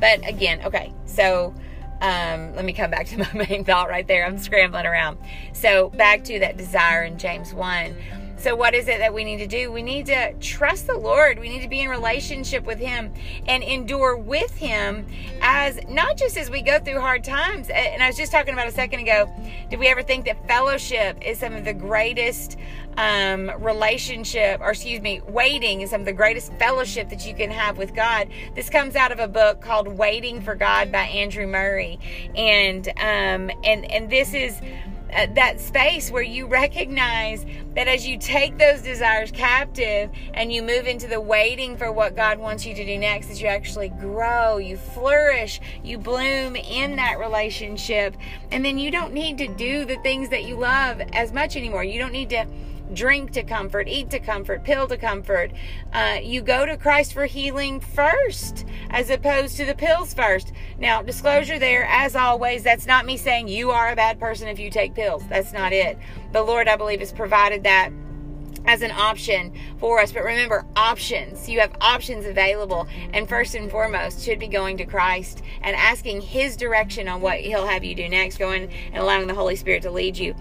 but 0.00 0.26
again, 0.28 0.62
okay, 0.64 0.92
so 1.06 1.54
um, 2.00 2.54
let 2.54 2.64
me 2.64 2.72
come 2.72 2.90
back 2.90 3.06
to 3.06 3.18
my 3.34 3.46
main 3.48 3.64
thought 3.64 3.88
right 3.88 4.06
there. 4.06 4.24
I'm 4.24 4.38
scrambling 4.38 4.86
around. 4.86 5.18
So 5.52 5.90
back 5.90 6.24
to 6.24 6.38
that 6.40 6.56
desire 6.56 7.04
in 7.04 7.18
James 7.18 7.52
1. 7.54 7.94
So, 8.40 8.56
what 8.56 8.74
is 8.74 8.88
it 8.88 9.00
that 9.00 9.12
we 9.12 9.22
need 9.22 9.36
to 9.38 9.46
do? 9.46 9.70
We 9.70 9.82
need 9.82 10.06
to 10.06 10.32
trust 10.40 10.86
the 10.86 10.96
Lord. 10.96 11.38
We 11.38 11.50
need 11.50 11.60
to 11.60 11.68
be 11.68 11.80
in 11.80 11.90
relationship 11.90 12.64
with 12.64 12.78
Him 12.78 13.12
and 13.46 13.62
endure 13.62 14.16
with 14.16 14.56
Him 14.56 15.06
as 15.42 15.78
not 15.88 16.16
just 16.16 16.38
as 16.38 16.48
we 16.48 16.62
go 16.62 16.78
through 16.78 17.00
hard 17.00 17.22
times. 17.22 17.68
And 17.68 18.02
I 18.02 18.06
was 18.06 18.16
just 18.16 18.32
talking 18.32 18.54
about 18.54 18.66
a 18.66 18.72
second 18.72 19.00
ago. 19.00 19.30
Did 19.68 19.78
we 19.78 19.88
ever 19.88 20.02
think 20.02 20.24
that 20.24 20.48
fellowship 20.48 21.18
is 21.20 21.38
some 21.38 21.52
of 21.52 21.66
the 21.66 21.74
greatest 21.74 22.56
um, 22.96 23.50
relationship, 23.58 24.60
or 24.60 24.70
excuse 24.70 25.00
me, 25.00 25.20
waiting 25.28 25.82
is 25.82 25.90
some 25.90 26.00
of 26.00 26.06
the 26.06 26.12
greatest 26.12 26.52
fellowship 26.54 27.10
that 27.10 27.26
you 27.26 27.34
can 27.34 27.50
have 27.50 27.78
with 27.78 27.94
God. 27.94 28.28
This 28.54 28.70
comes 28.70 28.96
out 28.96 29.12
of 29.12 29.18
a 29.18 29.28
book 29.28 29.60
called 29.60 29.86
Waiting 29.86 30.40
for 30.40 30.54
God 30.54 30.90
by 30.90 31.02
Andrew 31.02 31.46
Murray, 31.46 31.98
and 32.34 32.88
um, 32.88 33.50
and 33.64 33.84
and 33.90 34.08
this 34.08 34.32
is. 34.34 34.60
Uh, 35.12 35.26
that 35.34 35.60
space 35.60 36.10
where 36.10 36.22
you 36.22 36.46
recognize 36.46 37.44
that 37.74 37.88
as 37.88 38.06
you 38.06 38.18
take 38.18 38.58
those 38.58 38.82
desires 38.82 39.30
captive 39.30 40.10
and 40.34 40.52
you 40.52 40.62
move 40.62 40.86
into 40.86 41.08
the 41.08 41.20
waiting 41.20 41.76
for 41.76 41.90
what 41.90 42.14
God 42.14 42.38
wants 42.38 42.64
you 42.64 42.74
to 42.74 42.84
do 42.84 42.98
next, 42.98 43.30
as 43.30 43.40
you 43.40 43.48
actually 43.48 43.88
grow, 43.88 44.58
you 44.58 44.76
flourish, 44.76 45.60
you 45.82 45.98
bloom 45.98 46.56
in 46.56 46.96
that 46.96 47.18
relationship, 47.18 48.16
and 48.50 48.64
then 48.64 48.78
you 48.78 48.90
don't 48.90 49.12
need 49.12 49.38
to 49.38 49.48
do 49.48 49.84
the 49.84 49.96
things 49.96 50.28
that 50.30 50.44
you 50.44 50.56
love 50.56 51.00
as 51.12 51.32
much 51.32 51.56
anymore. 51.56 51.84
You 51.84 51.98
don't 51.98 52.12
need 52.12 52.30
to 52.30 52.46
drink 52.94 53.32
to 53.32 53.42
comfort, 53.42 53.88
eat 53.88 54.10
to 54.10 54.18
comfort, 54.18 54.64
pill 54.64 54.86
to 54.88 54.96
comfort. 54.96 55.52
Uh, 55.92 56.18
you 56.22 56.42
go 56.42 56.66
to 56.66 56.76
Christ 56.76 57.12
for 57.12 57.26
healing 57.26 57.80
first, 57.80 58.64
as 58.90 59.10
opposed 59.10 59.56
to 59.56 59.64
the 59.64 59.74
pills 59.74 60.14
first. 60.14 60.52
Now, 60.78 61.02
disclosure 61.02 61.58
there, 61.58 61.84
as 61.84 62.16
always, 62.16 62.62
that's 62.62 62.86
not 62.86 63.06
me 63.06 63.16
saying 63.16 63.48
you 63.48 63.70
are 63.70 63.90
a 63.90 63.96
bad 63.96 64.18
person 64.18 64.48
if 64.48 64.58
you 64.58 64.70
take 64.70 64.94
pills. 64.94 65.22
That's 65.28 65.52
not 65.52 65.72
it. 65.72 65.98
The 66.32 66.42
Lord, 66.42 66.68
I 66.68 66.76
believe, 66.76 67.00
has 67.00 67.12
provided 67.12 67.64
that 67.64 67.90
as 68.66 68.82
an 68.82 68.90
option 68.90 69.52
for 69.78 70.00
us. 70.00 70.12
But 70.12 70.24
remember, 70.24 70.64
options. 70.76 71.48
You 71.48 71.60
have 71.60 71.74
options 71.80 72.26
available. 72.26 72.86
And 73.12 73.28
first 73.28 73.54
and 73.54 73.70
foremost, 73.70 74.24
should 74.24 74.38
be 74.38 74.48
going 74.48 74.76
to 74.78 74.84
Christ 74.84 75.42
and 75.62 75.74
asking 75.76 76.22
His 76.22 76.56
direction 76.56 77.08
on 77.08 77.20
what 77.20 77.40
He'll 77.40 77.66
have 77.66 77.84
you 77.84 77.94
do 77.94 78.08
next, 78.08 78.38
going 78.38 78.70
and 78.92 79.02
allowing 79.02 79.26
the 79.26 79.34
Holy 79.34 79.56
Spirit 79.56 79.82
to 79.82 79.90
lead 79.90 80.16
you. 80.16 80.34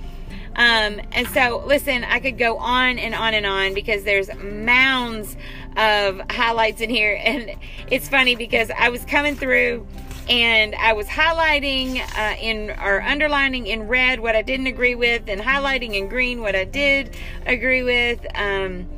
Um, 0.60 1.00
and 1.14 1.26
so, 1.30 1.64
listen, 1.66 2.04
I 2.04 2.20
could 2.20 2.38
go 2.38 2.58
on 2.58 3.00
and 3.00 3.16
on 3.16 3.34
and 3.34 3.46
on 3.46 3.74
because 3.74 4.04
there's 4.04 4.30
mounds 4.36 5.38
of 5.78 6.22
highlights 6.30 6.82
in 6.82 6.90
here. 6.90 7.18
And 7.30 7.56
it's 7.90 8.10
funny 8.10 8.36
because 8.36 8.70
I 8.78 8.90
was 8.90 9.06
coming 9.06 9.36
through 9.36 9.88
and 10.28 10.76
I 10.76 10.94
was 10.94 11.06
highlighting 11.08 12.02
uh, 12.18 12.36
in 12.42 12.72
or 12.72 13.02
underlining 13.02 13.68
in 13.68 13.88
red 13.88 14.20
what 14.20 14.36
I 14.36 14.42
didn't 14.42 14.68
agree 14.68 14.96
with, 14.96 15.30
and 15.30 15.40
highlighting 15.40 15.94
in 15.94 16.08
green 16.10 16.42
what 16.42 16.56
I 16.56 16.66
did 16.66 17.16
agree 17.46 17.84
with. 17.84 18.26
Um, 18.36 18.90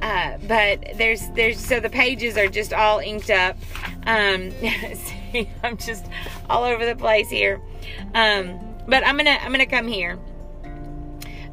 uh, 0.00 0.38
but 0.48 0.92
there's 0.96 1.28
there's 1.30 1.58
so 1.58 1.80
the 1.80 1.90
pages 1.90 2.38
are 2.38 2.48
just 2.48 2.72
all 2.72 2.98
inked 3.00 3.30
up. 3.30 3.56
Um, 4.06 4.50
see, 5.32 5.50
I'm 5.62 5.76
just 5.76 6.06
all 6.48 6.64
over 6.64 6.86
the 6.86 6.96
place 6.96 7.28
here. 7.28 7.60
Um, 8.14 8.58
but 8.88 9.06
I'm 9.06 9.16
gonna 9.16 9.38
I'm 9.42 9.52
gonna 9.52 9.66
come 9.66 9.86
here 9.86 10.18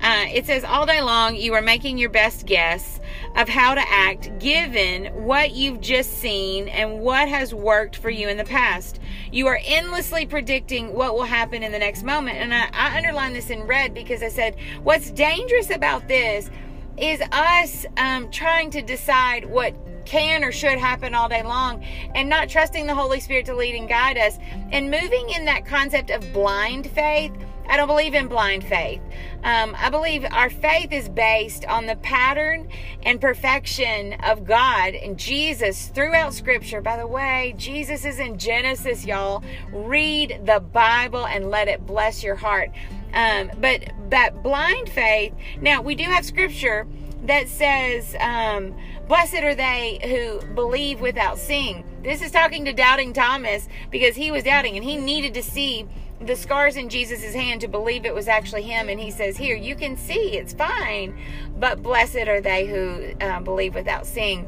uh, 0.02 0.26
it 0.32 0.46
says, 0.46 0.64
All 0.64 0.86
day 0.86 1.02
long, 1.02 1.36
you 1.36 1.54
are 1.54 1.62
making 1.62 1.98
your 1.98 2.10
best 2.10 2.46
guess 2.46 3.00
of 3.36 3.50
how 3.50 3.74
to 3.74 3.82
act 3.88 4.38
given 4.40 5.06
what 5.26 5.52
you've 5.52 5.82
just 5.82 6.14
seen 6.20 6.68
and 6.68 7.00
what 7.00 7.28
has 7.28 7.54
worked 7.54 7.96
for 7.96 8.10
you 8.10 8.28
in 8.28 8.38
the 8.38 8.44
past. 8.44 9.00
You 9.32 9.48
are 9.48 9.60
endlessly 9.66 10.26
predicting 10.26 10.94
what 10.94 11.14
will 11.14 11.24
happen 11.24 11.64
in 11.64 11.72
the 11.72 11.80
next 11.80 12.04
moment. 12.04 12.38
And 12.38 12.54
I, 12.54 12.70
I 12.74 12.98
underlined 12.98 13.36
this 13.36 13.50
in 13.50 13.64
red 13.64 13.94
because 13.94 14.22
I 14.22 14.30
said, 14.30 14.56
What's 14.84 15.12
dangerous 15.12 15.70
about 15.70 16.08
this 16.08 16.50
is 16.98 17.22
us 17.32 17.86
um, 17.98 18.30
trying 18.32 18.72
to 18.72 18.82
decide 18.82 19.46
what 19.46 19.76
can 20.06 20.44
or 20.44 20.52
should 20.52 20.78
happen 20.78 21.14
all 21.14 21.28
day 21.28 21.44
long 21.44 21.84
and 22.16 22.30
not 22.30 22.50
trusting 22.50 22.88
the 22.88 22.96
Holy 22.96 23.20
Spirit 23.20 23.46
to 23.46 23.54
lead 23.54 23.76
and 23.76 23.90
guide 23.90 24.18
us 24.18 24.40
and 24.72 24.90
moving 24.90 25.30
in 25.36 25.46
that 25.46 25.66
concept 25.66 26.10
of 26.10 26.32
blind 26.32 26.90
faith 26.92 27.32
I 27.68 27.78
don't 27.78 27.88
believe 27.88 28.14
in 28.14 28.28
blind 28.28 28.64
faith. 28.64 29.02
Um, 29.44 29.76
I 29.78 29.90
believe 29.90 30.26
our 30.32 30.50
faith 30.50 30.92
is 30.92 31.10
based 31.10 31.66
on 31.66 31.86
the 31.86 31.96
pattern 31.98 32.70
and 33.04 33.20
perfection 33.20 34.14
of 34.24 34.46
God 34.46 34.94
and 34.96 35.18
Jesus 35.18 35.88
throughout 35.88 36.34
Scripture. 36.34 36.82
By 36.82 36.98
the 36.98 37.08
way, 37.08 37.54
Jesus 37.58 38.06
is 38.06 38.20
in 38.20 38.38
Genesis, 38.38 39.06
y'all. 39.06 39.44
Read 39.72 40.42
the 40.46 40.60
Bible 40.60 41.28
and 41.28 41.50
let 41.50 41.68
it 41.68 41.86
bless 41.86 42.24
your 42.24 42.36
heart. 42.36 42.72
Um, 43.14 43.52
but 43.60 43.84
that 44.10 44.44
blind 44.44 44.90
faith, 44.90 45.34
now 45.62 45.82
we 45.82 45.96
do 45.96 46.04
have 46.04 46.26
Scripture 46.26 46.88
that 47.24 47.48
says, 47.48 48.16
um, 48.20 48.76
Blessed 49.08 49.36
are 49.36 49.56
they 49.56 50.00
who 50.04 50.46
believe 50.54 51.00
without 51.00 51.38
seeing. 51.38 51.86
This 52.04 52.22
is 52.22 52.32
talking 52.32 52.66
to 52.66 52.74
doubting 52.74 53.14
Thomas 53.14 53.68
because 53.90 54.16
he 54.16 54.32
was 54.32 54.44
doubting 54.44 54.76
and 54.76 54.84
he 54.84 54.98
needed 54.98 55.34
to 55.36 55.44
see 55.44 55.88
the 56.20 56.36
scars 56.36 56.76
in 56.76 56.90
Jesus' 56.90 57.34
hand 57.34 57.62
to 57.62 57.68
believe 57.68 58.06
it 58.06 58.14
was 58.14 58.28
actually 58.28 58.64
him. 58.64 58.90
And 58.90 59.00
he 59.00 59.12
says, 59.12 59.38
Here, 59.38 59.56
you 59.56 59.76
can 59.76 59.96
see, 59.98 60.38
it's 60.38 60.54
fine, 60.54 61.18
but 61.58 61.82
blessed 61.82 62.28
are 62.28 62.42
they 62.42 62.66
who 62.66 63.14
uh, 63.26 63.40
believe 63.42 63.76
without 63.76 64.06
seeing. 64.06 64.48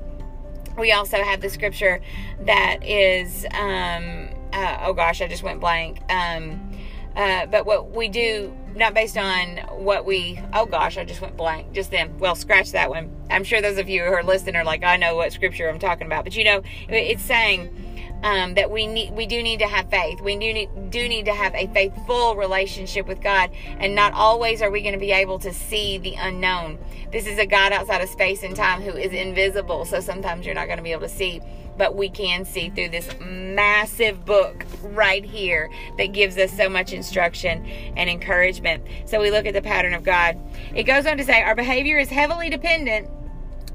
We 0.77 0.91
also 0.93 1.17
have 1.17 1.41
the 1.41 1.49
scripture 1.49 1.99
that 2.41 2.85
is, 2.85 3.45
um, 3.53 4.29
uh, 4.53 4.77
oh 4.81 4.93
gosh, 4.93 5.21
I 5.21 5.27
just 5.27 5.43
went 5.43 5.59
blank. 5.59 5.99
Um, 6.09 6.71
uh, 7.15 7.47
but 7.47 7.65
what 7.65 7.91
we 7.91 8.07
do, 8.07 8.55
not 8.75 8.93
based 8.93 9.17
on 9.17 9.57
what 9.83 10.05
we, 10.05 10.39
oh 10.53 10.65
gosh, 10.65 10.97
I 10.97 11.03
just 11.03 11.21
went 11.21 11.35
blank 11.35 11.73
just 11.73 11.91
then. 11.91 12.17
Well, 12.17 12.35
scratch 12.35 12.71
that 12.71 12.89
one. 12.89 13.11
I'm 13.29 13.43
sure 13.43 13.61
those 13.61 13.77
of 13.77 13.89
you 13.89 14.03
who 14.03 14.13
are 14.13 14.23
listening 14.23 14.55
are 14.55 14.63
like, 14.63 14.83
I 14.83 14.95
know 14.95 15.15
what 15.15 15.33
scripture 15.33 15.67
I'm 15.67 15.79
talking 15.79 16.07
about. 16.07 16.23
But 16.23 16.35
you 16.35 16.45
know, 16.45 16.61
it's 16.88 17.23
saying, 17.23 17.88
um, 18.23 18.53
that 18.55 18.69
we 18.69 18.88
need 18.88 19.11
we 19.13 19.25
do 19.25 19.41
need 19.41 19.59
to 19.59 19.67
have 19.67 19.89
faith. 19.89 20.21
We 20.21 20.33
do 20.33 20.53
need, 20.53 20.89
do 20.89 21.07
need 21.07 21.25
to 21.25 21.33
have 21.33 21.53
a 21.55 21.67
faithful 21.67 22.35
relationship 22.35 23.07
with 23.07 23.21
god 23.21 23.51
and 23.79 23.95
not 23.95 24.13
always 24.13 24.61
are 24.61 24.71
we 24.71 24.81
going 24.81 24.93
to 24.93 24.99
be 24.99 25.11
able 25.11 25.39
to 25.39 25.53
see 25.53 25.97
the 25.97 26.15
unknown. 26.15 26.79
This 27.11 27.27
is 27.27 27.39
a 27.39 27.45
god 27.45 27.71
outside 27.71 28.01
of 28.01 28.09
space 28.09 28.43
and 28.43 28.55
time 28.55 28.81
who 28.81 28.91
is 28.91 29.13
invisible 29.13 29.85
so 29.85 29.99
sometimes 29.99 30.45
you're 30.45 30.55
not 30.55 30.65
going 30.65 30.77
to 30.77 30.83
be 30.83 30.91
able 30.91 31.01
to 31.01 31.09
see 31.09 31.41
but 31.79 31.95
we 31.95 32.09
can 32.09 32.43
see 32.43 32.69
through 32.69 32.89
this 32.89 33.09
massive 33.21 34.25
book 34.25 34.65
right 34.83 35.23
here 35.23 35.71
that 35.97 36.07
gives 36.07 36.38
us 36.38 36.51
so 36.51 36.67
much 36.67 36.91
instruction 36.91 37.65
and 37.95 38.09
encouragement. 38.09 38.83
So 39.05 39.21
we 39.21 39.31
look 39.31 39.45
at 39.45 39.53
the 39.53 39.61
pattern 39.61 39.93
of 39.93 40.03
god. 40.03 40.38
It 40.75 40.83
goes 40.83 41.05
on 41.05 41.15
to 41.17 41.23
say 41.23 41.41
our 41.41 41.55
behavior 41.55 41.97
is 41.97 42.09
heavily 42.09 42.49
dependent 42.49 43.09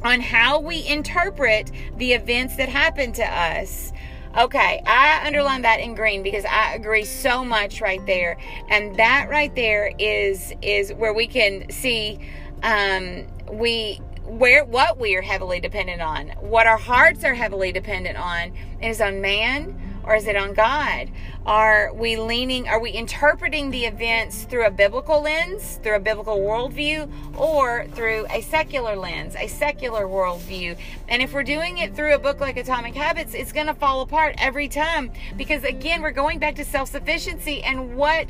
on 0.04 0.20
how 0.20 0.60
we 0.60 0.86
interpret 0.86 1.70
the 1.96 2.12
events 2.12 2.56
that 2.56 2.68
happen 2.68 3.12
to 3.14 3.24
us 3.24 3.90
Okay, 4.36 4.82
I 4.84 5.24
underline 5.24 5.62
that 5.62 5.78
in 5.78 5.94
green 5.94 6.24
because 6.24 6.44
I 6.44 6.74
agree 6.74 7.04
so 7.04 7.44
much 7.44 7.80
right 7.80 8.04
there. 8.04 8.36
And 8.68 8.96
that 8.96 9.28
right 9.30 9.54
there 9.54 9.92
is 9.96 10.52
is 10.60 10.92
where 10.92 11.14
we 11.14 11.28
can 11.28 11.70
see 11.70 12.18
um 12.64 13.26
we 13.52 14.00
where 14.24 14.64
what 14.64 14.98
we 14.98 15.14
are 15.14 15.22
heavily 15.22 15.60
dependent 15.60 16.02
on, 16.02 16.30
what 16.40 16.66
our 16.66 16.78
hearts 16.78 17.22
are 17.22 17.34
heavily 17.34 17.70
dependent 17.70 18.16
on 18.16 18.52
is 18.82 19.00
on 19.00 19.20
man 19.20 19.93
or 20.06 20.14
is 20.14 20.26
it 20.26 20.36
on 20.36 20.54
God? 20.54 21.10
Are 21.46 21.92
we 21.92 22.16
leaning, 22.16 22.68
are 22.68 22.80
we 22.80 22.90
interpreting 22.90 23.70
the 23.70 23.84
events 23.84 24.44
through 24.44 24.66
a 24.66 24.70
biblical 24.70 25.22
lens, 25.22 25.78
through 25.82 25.96
a 25.96 26.00
biblical 26.00 26.38
worldview, 26.38 27.10
or 27.36 27.86
through 27.88 28.26
a 28.30 28.40
secular 28.40 28.96
lens, 28.96 29.36
a 29.36 29.46
secular 29.46 30.06
worldview? 30.06 30.78
And 31.08 31.20
if 31.20 31.34
we're 31.34 31.42
doing 31.42 31.78
it 31.78 31.94
through 31.94 32.14
a 32.14 32.18
book 32.18 32.40
like 32.40 32.56
Atomic 32.56 32.94
Habits, 32.94 33.34
it's 33.34 33.52
going 33.52 33.66
to 33.66 33.74
fall 33.74 34.00
apart 34.00 34.36
every 34.38 34.68
time 34.68 35.12
because, 35.36 35.64
again, 35.64 36.00
we're 36.00 36.12
going 36.12 36.38
back 36.38 36.54
to 36.56 36.64
self 36.64 36.88
sufficiency 36.88 37.62
and 37.62 37.96
what 37.96 38.26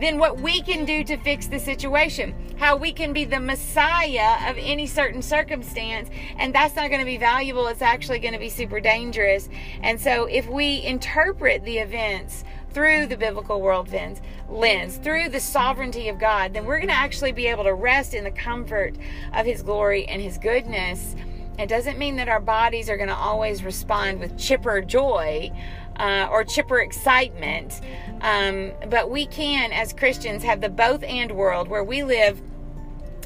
then 0.00 0.18
what 0.18 0.40
we 0.40 0.62
can 0.62 0.84
do 0.84 1.04
to 1.04 1.16
fix 1.18 1.46
the 1.46 1.58
situation, 1.58 2.34
how 2.58 2.76
we 2.76 2.92
can 2.92 3.12
be 3.12 3.24
the 3.24 3.40
messiah 3.40 4.50
of 4.50 4.56
any 4.58 4.86
certain 4.86 5.22
circumstance, 5.22 6.08
and 6.38 6.54
that's 6.54 6.76
not 6.76 6.88
going 6.88 7.00
to 7.00 7.06
be 7.06 7.16
valuable. 7.16 7.66
It's 7.68 7.82
actually 7.82 8.18
going 8.18 8.34
to 8.34 8.38
be 8.38 8.48
super 8.48 8.80
dangerous. 8.80 9.48
And 9.82 10.00
so, 10.00 10.26
if 10.26 10.48
we 10.48 10.82
interpret 10.82 11.64
the 11.64 11.78
events 11.78 12.44
through 12.72 13.06
the 13.06 13.16
biblical 13.16 13.60
world 13.60 13.90
lens, 13.90 14.20
lens, 14.48 14.98
through 14.98 15.28
the 15.28 15.40
sovereignty 15.40 16.08
of 16.08 16.18
God, 16.18 16.54
then 16.54 16.64
we're 16.64 16.78
going 16.78 16.88
to 16.88 16.94
actually 16.94 17.32
be 17.32 17.46
able 17.46 17.64
to 17.64 17.74
rest 17.74 18.14
in 18.14 18.24
the 18.24 18.30
comfort 18.30 18.94
of 19.34 19.46
His 19.46 19.62
glory 19.62 20.06
and 20.06 20.22
His 20.22 20.38
goodness. 20.38 21.16
It 21.60 21.68
doesn't 21.68 21.98
mean 21.98 22.16
that 22.16 22.28
our 22.28 22.40
bodies 22.40 22.88
are 22.88 22.96
going 22.96 23.10
to 23.10 23.14
always 23.14 23.62
respond 23.62 24.18
with 24.18 24.38
chipper 24.38 24.80
joy 24.80 25.52
uh, 25.96 26.26
or 26.30 26.42
chipper 26.42 26.80
excitement. 26.80 27.82
Um, 28.22 28.72
but 28.88 29.10
we 29.10 29.26
can, 29.26 29.70
as 29.70 29.92
Christians, 29.92 30.42
have 30.42 30.62
the 30.62 30.70
both 30.70 31.02
and 31.02 31.30
world 31.32 31.68
where 31.68 31.84
we 31.84 32.02
live 32.02 32.40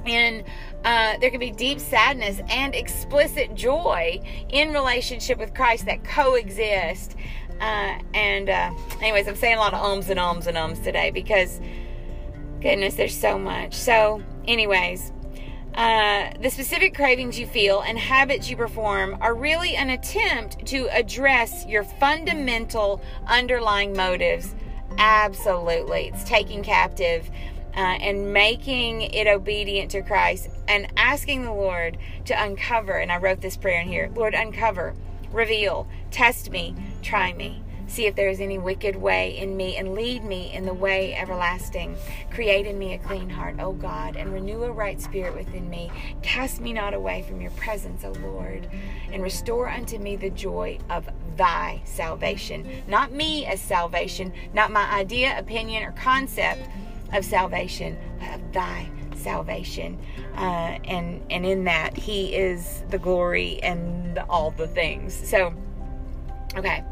in 0.04 0.44
uh, 0.84 1.16
there 1.18 1.30
can 1.30 1.40
be 1.40 1.50
deep 1.50 1.80
sadness 1.80 2.40
and 2.50 2.74
explicit 2.74 3.54
joy 3.54 4.20
in 4.50 4.72
relationship 4.72 5.38
with 5.38 5.54
Christ 5.54 5.86
that 5.86 6.04
coexist. 6.04 7.16
Uh, 7.58 7.98
and, 8.12 8.50
uh, 8.50 8.70
anyways, 9.00 9.26
I'm 9.26 9.36
saying 9.36 9.56
a 9.56 9.60
lot 9.60 9.72
of 9.72 9.82
ums 9.82 10.10
and 10.10 10.20
ums 10.20 10.46
and 10.46 10.58
ums 10.58 10.80
today 10.80 11.10
because, 11.10 11.58
goodness, 12.60 12.96
there's 12.96 13.16
so 13.16 13.38
much. 13.38 13.72
So, 13.72 14.22
anyways, 14.46 15.10
Uh, 15.74 16.30
the 16.40 16.50
specific 16.50 16.94
cravings 16.94 17.36
you 17.38 17.46
feel 17.46 17.80
and 17.80 17.98
habits 17.98 18.48
you 18.48 18.56
perform 18.56 19.16
are 19.20 19.34
really 19.34 19.74
an 19.74 19.90
attempt 19.90 20.64
to 20.66 20.88
address 20.92 21.66
your 21.66 21.82
fundamental 21.82 23.02
underlying 23.26 23.92
motives. 23.92 24.54
Absolutely. 24.98 26.12
It's 26.14 26.22
taking 26.22 26.62
captive 26.62 27.28
uh, 27.76 27.80
and 27.80 28.32
making 28.32 29.02
it 29.02 29.26
obedient 29.26 29.90
to 29.90 30.02
Christ 30.02 30.48
and 30.68 30.86
asking 30.96 31.42
the 31.42 31.52
Lord 31.52 31.98
to 32.26 32.40
uncover. 32.40 32.92
And 32.92 33.10
I 33.10 33.16
wrote 33.16 33.40
this 33.40 33.56
prayer 33.56 33.80
in 33.80 33.88
here 33.88 34.10
Lord, 34.14 34.34
uncover, 34.34 34.94
reveal, 35.32 35.88
test 36.12 36.50
me, 36.50 36.76
try 37.02 37.32
me. 37.32 37.63
See 37.86 38.06
if 38.06 38.14
there 38.14 38.28
is 38.28 38.40
any 38.40 38.58
wicked 38.58 38.96
way 38.96 39.36
in 39.36 39.56
me 39.56 39.76
and 39.76 39.94
lead 39.94 40.24
me 40.24 40.52
in 40.52 40.64
the 40.64 40.74
way 40.74 41.14
everlasting. 41.14 41.96
Create 42.30 42.66
in 42.66 42.78
me 42.78 42.94
a 42.94 42.98
clean 42.98 43.28
heart, 43.28 43.56
O 43.60 43.72
God, 43.72 44.16
and 44.16 44.32
renew 44.32 44.64
a 44.64 44.72
right 44.72 45.00
spirit 45.00 45.34
within 45.34 45.68
me. 45.68 45.90
Cast 46.22 46.60
me 46.60 46.72
not 46.72 46.94
away 46.94 47.22
from 47.22 47.40
your 47.40 47.50
presence, 47.52 48.04
O 48.04 48.12
Lord, 48.22 48.68
and 49.12 49.22
restore 49.22 49.68
unto 49.68 49.98
me 49.98 50.16
the 50.16 50.30
joy 50.30 50.78
of 50.90 51.08
thy 51.36 51.82
salvation. 51.84 52.66
Not 52.88 53.12
me 53.12 53.46
as 53.46 53.60
salvation, 53.60 54.32
not 54.52 54.70
my 54.70 54.90
idea, 54.92 55.38
opinion, 55.38 55.82
or 55.84 55.92
concept 55.92 56.68
of 57.12 57.24
salvation, 57.24 57.98
but 58.18 58.34
of 58.34 58.52
thy 58.52 58.90
salvation. 59.14 59.98
Uh, 60.36 60.78
and 60.84 61.22
and 61.30 61.46
in 61.46 61.64
that 61.64 61.96
he 61.96 62.34
is 62.34 62.82
the 62.90 62.98
glory 62.98 63.62
and 63.62 64.18
all 64.28 64.50
the 64.50 64.66
things. 64.66 65.14
So 65.28 65.54
okay. 66.56 66.82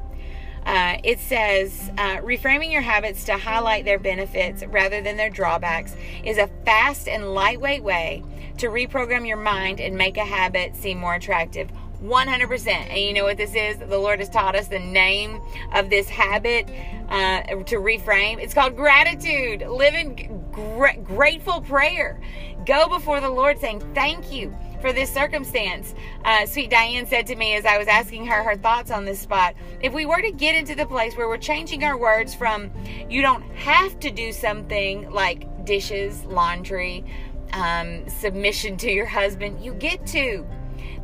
Uh, 0.64 0.98
it 1.02 1.18
says 1.18 1.90
uh, 1.98 2.18
reframing 2.18 2.70
your 2.70 2.82
habits 2.82 3.24
to 3.24 3.36
highlight 3.36 3.84
their 3.84 3.98
benefits 3.98 4.64
rather 4.66 5.00
than 5.00 5.16
their 5.16 5.30
drawbacks 5.30 5.96
is 6.24 6.38
a 6.38 6.48
fast 6.64 7.08
and 7.08 7.34
lightweight 7.34 7.82
way 7.82 8.22
to 8.58 8.68
reprogram 8.68 9.26
your 9.26 9.36
mind 9.36 9.80
and 9.80 9.96
make 9.96 10.16
a 10.16 10.24
habit 10.24 10.76
seem 10.76 10.98
more 10.98 11.14
attractive. 11.14 11.70
100%. 12.02 12.68
And 12.68 12.98
you 12.98 13.12
know 13.12 13.24
what 13.24 13.36
this 13.36 13.54
is? 13.54 13.78
The 13.78 13.98
Lord 13.98 14.18
has 14.18 14.28
taught 14.28 14.56
us 14.56 14.68
the 14.68 14.78
name 14.78 15.40
of 15.72 15.88
this 15.88 16.08
habit 16.08 16.68
uh, 17.08 17.42
to 17.42 17.76
reframe. 17.76 18.40
It's 18.40 18.54
called 18.54 18.76
gratitude. 18.76 19.62
Live 19.62 19.94
in 19.94 20.44
gra- 20.50 20.96
grateful 20.96 21.60
prayer. 21.60 22.20
Go 22.66 22.88
before 22.88 23.20
the 23.20 23.30
Lord 23.30 23.60
saying, 23.60 23.80
Thank 23.94 24.32
you 24.32 24.56
for 24.82 24.92
this 24.92 25.10
circumstance. 25.10 25.94
Uh, 26.24 26.44
sweet 26.44 26.68
Diane 26.68 27.06
said 27.06 27.26
to 27.28 27.36
me 27.36 27.54
as 27.54 27.64
I 27.64 27.78
was 27.78 27.88
asking 27.88 28.26
her 28.26 28.42
her 28.42 28.56
thoughts 28.56 28.90
on 28.90 29.06
this 29.06 29.20
spot 29.20 29.54
if 29.80 29.94
we 29.94 30.04
were 30.04 30.20
to 30.20 30.32
get 30.32 30.54
into 30.54 30.74
the 30.74 30.84
place 30.84 31.16
where 31.16 31.28
we're 31.28 31.38
changing 31.38 31.84
our 31.84 31.96
words 31.96 32.34
from 32.34 32.70
you 33.08 33.22
don't 33.22 33.42
have 33.54 33.98
to 34.00 34.10
do 34.10 34.32
something 34.32 35.10
like 35.10 35.64
dishes, 35.64 36.24
laundry, 36.24 37.04
um, 37.52 38.08
submission 38.08 38.76
to 38.78 38.90
your 38.90 39.06
husband, 39.06 39.64
you 39.64 39.72
get 39.74 40.04
to. 40.08 40.46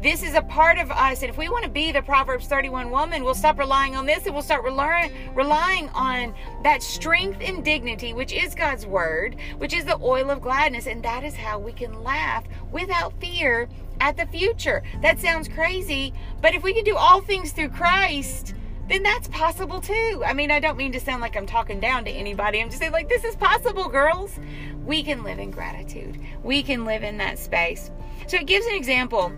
This 0.03 0.23
is 0.23 0.35
a 0.35 0.43
part 0.43 0.79
of 0.79 0.91
us. 0.91 1.23
And 1.23 1.31
if 1.31 1.37
we 1.37 1.49
want 1.49 1.65
to 1.65 1.71
be 1.71 1.93
the 1.93 2.03
Proverbs 2.03 2.47
31 2.47 2.91
woman, 2.91 3.25
we'll 3.25 3.35
stop 3.35 3.59
relying 3.59 3.97
on 3.97 4.07
this 4.07 4.27
and 4.27 4.35
we'll 4.35 4.43
start 4.43 4.65
relying, 4.65 5.13
relying 5.35 5.89
on 5.91 6.35
that 6.63 6.83
strength 6.83 7.41
and 7.43 7.65
dignity, 7.65 8.13
which 8.13 8.33
is 8.33 8.55
God's 8.55 8.87
word, 8.87 9.37
which 9.59 9.73
is 9.73 9.85
the 9.85 9.99
oil 10.01 10.31
of 10.31 10.41
gladness. 10.41 10.87
And 10.87 11.03
that 11.03 11.25
is 11.25 11.35
how 11.35 11.59
we 11.59 11.73
can 11.73 12.03
laugh 12.03 12.45
without 12.71 13.13
fear 13.21 13.69
at 14.01 14.17
the 14.17 14.27
future. 14.27 14.83
That 15.03 15.19
sounds 15.19 15.49
crazy, 15.49 16.15
but 16.41 16.55
if 16.55 16.63
we 16.63 16.73
can 16.73 16.85
do 16.85 16.97
all 16.97 17.21
things 17.21 17.53
through 17.53 17.71
Christ, 17.71 18.55
then 18.89 19.03
that's 19.03 19.29
possible 19.29 19.81
too. 19.81 20.23
I 20.25 20.33
mean, 20.33 20.51
I 20.51 20.61
don't 20.61 20.79
mean 20.79 20.93
to 20.93 21.01
sound 21.01 21.21
like 21.21 21.37
I'm 21.37 21.47
talking 21.47 21.79
down 21.79 22.05
to 22.07 22.11
anybody. 22.11 22.61
I'm 22.61 22.69
just 22.69 22.79
saying, 22.79 22.93
like, 22.93 23.09
this 23.09 23.25
is 23.25 23.37
possible, 23.37 23.89
girls. 23.89 24.39
We 24.85 25.03
can 25.03 25.23
live 25.23 25.39
in 25.39 25.51
gratitude, 25.51 26.19
we 26.43 26.63
can 26.63 26.85
live 26.85 27.03
in 27.03 27.19
that 27.19 27.39
space. 27.39 27.91
So 28.27 28.39
it 28.39 28.47
gives 28.47 28.67
an 28.67 28.75
example 28.75 29.33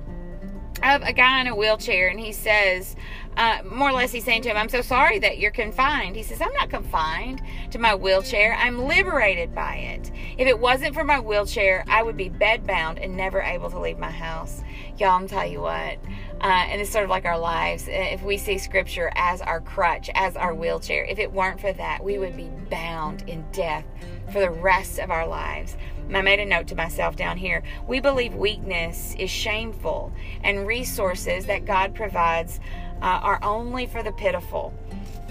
of 0.83 1.03
a 1.03 1.13
guy 1.13 1.41
in 1.41 1.47
a 1.47 1.55
wheelchair, 1.55 2.09
and 2.09 2.19
he 2.19 2.33
says, 2.33 2.97
uh, 3.37 3.61
more 3.65 3.91
or 3.91 3.93
less, 3.93 4.13
he's 4.13 4.25
saying 4.25 4.43
to 4.43 4.51
him, 4.51 4.57
I'm 4.57 4.69
so 4.69 4.83
sorry 4.83 5.19
that 5.21 5.39
you're 5.39 5.51
confined. 5.51 6.17
He 6.17 6.23
says, 6.23 6.41
I'm 6.41 6.53
not 6.55 6.69
confined 6.69 7.41
to 7.71 7.79
my 7.79 7.95
wheelchair. 7.95 8.55
I'm 8.55 8.87
liberated 8.87 9.55
by 9.55 9.77
it. 9.77 10.11
If 10.37 10.49
it 10.49 10.59
wasn't 10.59 10.95
for 10.95 11.05
my 11.05 11.21
wheelchair, 11.21 11.85
I 11.89 12.03
would 12.03 12.17
be 12.17 12.29
bedbound 12.29 13.03
and 13.03 13.17
never 13.17 13.41
able 13.41 13.71
to 13.71 13.79
leave 13.79 13.99
my 13.99 14.11
house. 14.11 14.63
Y'all, 14.99 15.17
I'm 15.17 15.29
tell 15.29 15.47
you 15.47 15.61
what, 15.61 15.99
uh, 16.41 16.67
and 16.69 16.81
it's 16.81 16.91
sort 16.91 17.05
of 17.05 17.11
like 17.11 17.25
our 17.25 17.39
lives. 17.39 17.89
Uh, 17.89 17.93
if 17.93 18.23
we 18.23 18.37
see 18.37 18.59
scripture 18.59 19.11
as 19.15 19.41
our 19.41 19.61
crutch, 19.61 20.11
as 20.15 20.37
our 20.37 20.55
wheelchair, 20.55 21.05
if 21.05 21.19
it 21.19 21.33
weren't 21.33 21.61
for 21.61 21.73
that, 21.73 22.03
we 22.03 22.19
would 22.19 22.37
be 22.37 22.51
bound 22.69 23.23
in 23.27 23.45
death 23.53 23.85
for 24.33 24.41
the 24.41 24.51
rest 24.51 24.99
of 24.99 25.11
our 25.11 25.27
lives. 25.27 25.77
I 26.17 26.23
made 26.23 26.41
a 26.41 26.45
note 26.45 26.67
to 26.69 26.75
myself 26.75 27.17
down 27.17 27.37
here. 27.37 27.63
We 27.87 28.01
believe 28.01 28.35
weakness 28.35 29.15
is 29.19 29.31
shameful, 29.31 30.13
and 30.43 30.67
resources 30.67 31.47
that 31.47 31.65
God 31.65 31.95
provides 31.95 32.61
uh, 33.03 33.05
are 33.05 33.39
only 33.43 33.87
for 33.87 34.03
the 34.03 34.13
pitiful. 34.13 34.75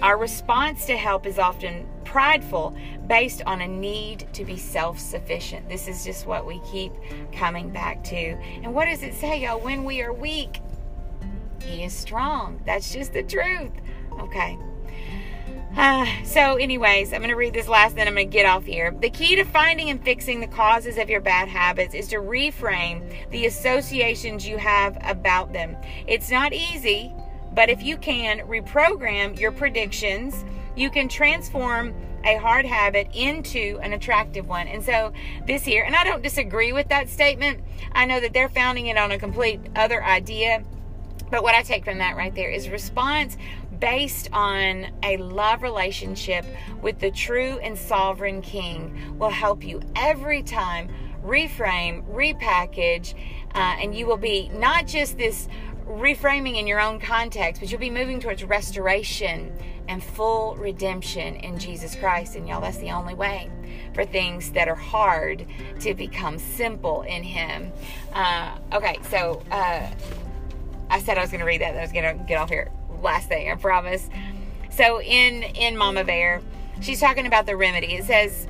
Our 0.01 0.17
response 0.17 0.85
to 0.85 0.95
help 0.95 1.25
is 1.25 1.37
often 1.39 1.87
prideful, 2.05 2.75
based 3.07 3.41
on 3.45 3.61
a 3.61 3.67
need 3.67 4.27
to 4.33 4.45
be 4.45 4.57
self 4.57 4.97
sufficient. 4.97 5.67
This 5.69 5.87
is 5.87 6.03
just 6.03 6.25
what 6.25 6.47
we 6.47 6.59
keep 6.71 6.93
coming 7.33 7.69
back 7.69 8.03
to. 8.05 8.15
And 8.63 8.73
what 8.73 8.85
does 8.85 9.03
it 9.03 9.13
say, 9.13 9.41
y'all? 9.41 9.59
When 9.59 9.83
we 9.83 10.01
are 10.01 10.13
weak, 10.13 10.61
He 11.61 11.83
is 11.83 11.93
strong. 11.93 12.61
That's 12.65 12.91
just 12.93 13.13
the 13.13 13.23
truth. 13.23 13.71
Okay. 14.19 14.57
Uh, 15.75 16.05
so, 16.23 16.55
anyways, 16.55 17.13
I'm 17.13 17.19
going 17.19 17.29
to 17.29 17.35
read 17.35 17.53
this 17.53 17.67
last, 17.67 17.95
then 17.95 18.07
I'm 18.07 18.15
going 18.15 18.29
to 18.29 18.33
get 18.33 18.45
off 18.45 18.65
here. 18.65 18.95
The 18.99 19.09
key 19.09 19.35
to 19.35 19.43
finding 19.43 19.89
and 19.89 20.03
fixing 20.03 20.39
the 20.39 20.47
causes 20.47 20.97
of 20.97 21.09
your 21.09 21.21
bad 21.21 21.47
habits 21.47 21.93
is 21.93 22.07
to 22.09 22.17
reframe 22.17 23.29
the 23.31 23.45
associations 23.45 24.47
you 24.47 24.57
have 24.57 24.97
about 25.03 25.53
them. 25.53 25.75
It's 26.07 26.31
not 26.31 26.53
easy, 26.53 27.13
but 27.53 27.69
if 27.69 27.81
you 27.81 27.97
can 27.97 28.39
reprogram 28.47 29.39
your 29.39 29.51
predictions, 29.51 30.45
you 30.75 30.89
can 30.89 31.07
transform 31.09 31.93
a 32.25 32.35
hard 32.35 32.65
habit 32.65 33.07
into 33.13 33.79
an 33.81 33.93
attractive 33.93 34.47
one. 34.47 34.67
And 34.67 34.83
so, 34.83 35.13
this 35.47 35.63
here, 35.63 35.83
and 35.83 35.95
I 35.95 36.03
don't 36.03 36.21
disagree 36.21 36.73
with 36.73 36.89
that 36.89 37.09
statement. 37.09 37.61
I 37.93 38.05
know 38.05 38.19
that 38.19 38.33
they're 38.33 38.49
founding 38.49 38.87
it 38.87 38.97
on 38.97 39.11
a 39.11 39.17
complete 39.17 39.61
other 39.75 40.03
idea. 40.03 40.63
But 41.31 41.43
what 41.43 41.53
I 41.53 41.61
take 41.61 41.85
from 41.85 41.99
that 41.99 42.17
right 42.17 42.33
there 42.33 42.49
is 42.49 42.69
response 42.69 43.37
based 43.79 44.29
on 44.33 44.87
a 45.03 45.17
love 45.17 45.63
relationship 45.63 46.45
with 46.81 46.99
the 46.99 47.11
true 47.11 47.59
and 47.59 47.77
sovereign 47.77 48.41
King 48.41 49.17
will 49.17 49.29
help 49.29 49.63
you 49.63 49.81
every 49.95 50.43
time 50.43 50.89
reframe, 51.23 52.03
repackage, 52.13 53.13
uh, 53.55 53.77
and 53.81 53.95
you 53.95 54.05
will 54.05 54.17
be 54.17 54.49
not 54.49 54.87
just 54.87 55.17
this 55.17 55.47
reframing 55.85 56.57
in 56.57 56.67
your 56.67 56.79
own 56.79 56.99
context, 56.99 57.61
but 57.61 57.71
you'll 57.71 57.79
be 57.79 57.89
moving 57.89 58.19
towards 58.19 58.43
restoration 58.43 59.51
and 59.87 60.03
full 60.03 60.55
redemption 60.55 61.35
in 61.37 61.57
Jesus 61.57 61.95
Christ. 61.95 62.35
And 62.35 62.47
y'all, 62.47 62.61
that's 62.61 62.77
the 62.77 62.91
only 62.91 63.15
way 63.15 63.49
for 63.93 64.05
things 64.05 64.51
that 64.51 64.67
are 64.67 64.75
hard 64.75 65.45
to 65.79 65.93
become 65.95 66.37
simple 66.37 67.01
in 67.03 67.23
Him. 67.23 67.71
Uh, 68.13 68.57
okay, 68.73 68.97
so 69.09 69.41
uh, 69.49 69.89
I 70.91 70.99
said 70.99 71.17
I 71.17 71.21
was 71.21 71.31
going 71.31 71.39
to 71.39 71.45
read 71.45 71.61
that, 71.61 71.75
I 71.75 71.81
was 71.81 71.91
going 71.91 72.17
to 72.17 72.23
get 72.25 72.37
off 72.37 72.49
here 72.49 72.71
last 73.01 73.29
thing, 73.29 73.51
I 73.51 73.55
promise. 73.55 74.09
So 74.71 75.01
in 75.01 75.43
in 75.43 75.77
Mama 75.77 76.03
Bear, 76.03 76.41
she's 76.81 76.99
talking 76.99 77.25
about 77.25 77.45
the 77.45 77.55
remedy. 77.55 77.95
It 77.95 78.05
says, 78.05 78.47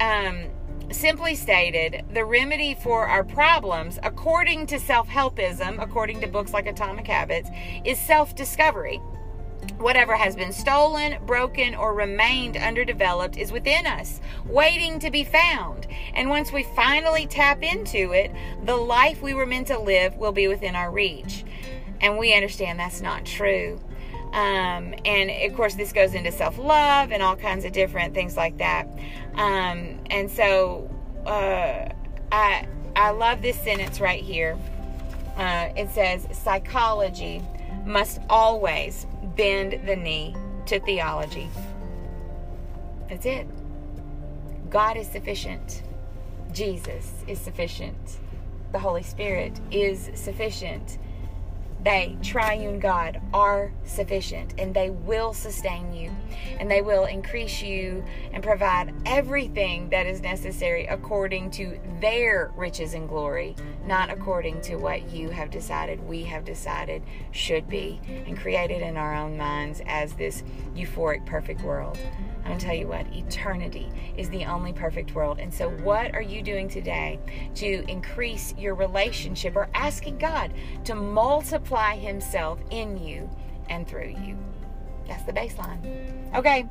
um, 0.00 0.44
simply 0.90 1.34
stated, 1.34 2.04
the 2.14 2.24
remedy 2.24 2.74
for 2.74 3.06
our 3.06 3.22
problems, 3.22 3.98
according 4.02 4.66
to 4.66 4.78
self-helpism, 4.78 5.82
according 5.82 6.20
to 6.22 6.26
books 6.26 6.52
like 6.52 6.66
Atomic 6.66 7.06
Habits, 7.06 7.50
is 7.84 7.98
self-discovery. 7.98 9.00
Whatever 9.78 10.16
has 10.16 10.34
been 10.34 10.52
stolen, 10.52 11.18
broken, 11.26 11.74
or 11.74 11.92
remained 11.92 12.56
underdeveloped 12.56 13.36
is 13.36 13.52
within 13.52 13.86
us, 13.86 14.20
waiting 14.46 14.98
to 15.00 15.10
be 15.10 15.24
found. 15.24 15.86
And 16.14 16.30
once 16.30 16.52
we 16.52 16.62
finally 16.74 17.26
tap 17.26 17.62
into 17.62 18.12
it, 18.12 18.32
the 18.64 18.76
life 18.76 19.20
we 19.20 19.34
were 19.34 19.46
meant 19.46 19.66
to 19.66 19.78
live 19.78 20.16
will 20.16 20.32
be 20.32 20.48
within 20.48 20.74
our 20.74 20.90
reach. 20.90 21.44
And 22.00 22.16
we 22.16 22.34
understand 22.34 22.78
that's 22.78 23.02
not 23.02 23.26
true. 23.26 23.80
Um, 24.32 24.94
and 25.04 25.30
of 25.30 25.56
course, 25.56 25.74
this 25.74 25.92
goes 25.92 26.14
into 26.14 26.30
self 26.30 26.58
love 26.58 27.12
and 27.12 27.22
all 27.22 27.36
kinds 27.36 27.64
of 27.64 27.72
different 27.72 28.14
things 28.14 28.36
like 28.36 28.58
that. 28.58 28.86
Um, 29.34 29.98
and 30.10 30.30
so, 30.30 30.90
uh, 31.26 31.88
I 32.30 32.66
I 32.94 33.10
love 33.10 33.42
this 33.42 33.58
sentence 33.60 34.00
right 34.00 34.22
here. 34.22 34.58
Uh, 35.36 35.68
it 35.76 35.90
says, 35.90 36.26
"Psychology 36.32 37.42
must 37.86 38.20
always 38.28 39.06
bend 39.36 39.80
the 39.86 39.96
knee 39.96 40.36
to 40.66 40.78
theology." 40.80 41.48
That's 43.08 43.24
it. 43.24 43.46
God 44.70 44.96
is 44.98 45.06
sufficient. 45.06 45.82
Jesus 46.52 47.12
is 47.26 47.38
sufficient. 47.38 48.18
The 48.72 48.78
Holy 48.78 49.02
Spirit 49.02 49.58
is 49.70 50.10
sufficient. 50.14 50.98
They, 51.84 52.16
triune 52.22 52.80
God, 52.80 53.20
are 53.32 53.72
sufficient 53.84 54.54
and 54.58 54.74
they 54.74 54.90
will 54.90 55.32
sustain 55.32 55.92
you 55.92 56.10
and 56.58 56.70
they 56.70 56.82
will 56.82 57.04
increase 57.04 57.62
you 57.62 58.04
and 58.32 58.42
provide 58.42 58.92
everything 59.06 59.88
that 59.90 60.06
is 60.06 60.20
necessary 60.20 60.86
according 60.86 61.50
to 61.52 61.78
their 62.00 62.52
riches 62.56 62.94
and 62.94 63.08
glory, 63.08 63.54
not 63.86 64.10
according 64.10 64.60
to 64.62 64.76
what 64.76 65.10
you 65.10 65.30
have 65.30 65.50
decided, 65.50 66.06
we 66.08 66.24
have 66.24 66.44
decided 66.44 67.02
should 67.30 67.68
be 67.68 68.00
and 68.26 68.38
created 68.38 68.82
in 68.82 68.96
our 68.96 69.14
own 69.14 69.36
minds 69.36 69.80
as 69.86 70.12
this 70.14 70.42
euphoric, 70.74 71.24
perfect 71.26 71.62
world. 71.62 71.98
To 72.48 72.56
tell 72.56 72.74
you 72.74 72.88
what, 72.88 73.06
eternity 73.14 73.88
is 74.16 74.30
the 74.30 74.44
only 74.46 74.72
perfect 74.72 75.14
world. 75.14 75.38
And 75.38 75.52
so, 75.52 75.68
what 75.68 76.14
are 76.14 76.22
you 76.22 76.42
doing 76.42 76.68
today 76.68 77.18
to 77.56 77.84
increase 77.88 78.54
your 78.56 78.74
relationship 78.74 79.54
or 79.54 79.68
asking 79.74 80.18
God 80.18 80.52
to 80.84 80.94
multiply 80.94 81.96
Himself 81.96 82.58
in 82.70 82.96
you 82.96 83.28
and 83.68 83.86
through 83.86 84.14
you? 84.24 84.36
That's 85.06 85.24
the 85.24 85.32
baseline. 85.32 85.78
Okay, 86.34 86.66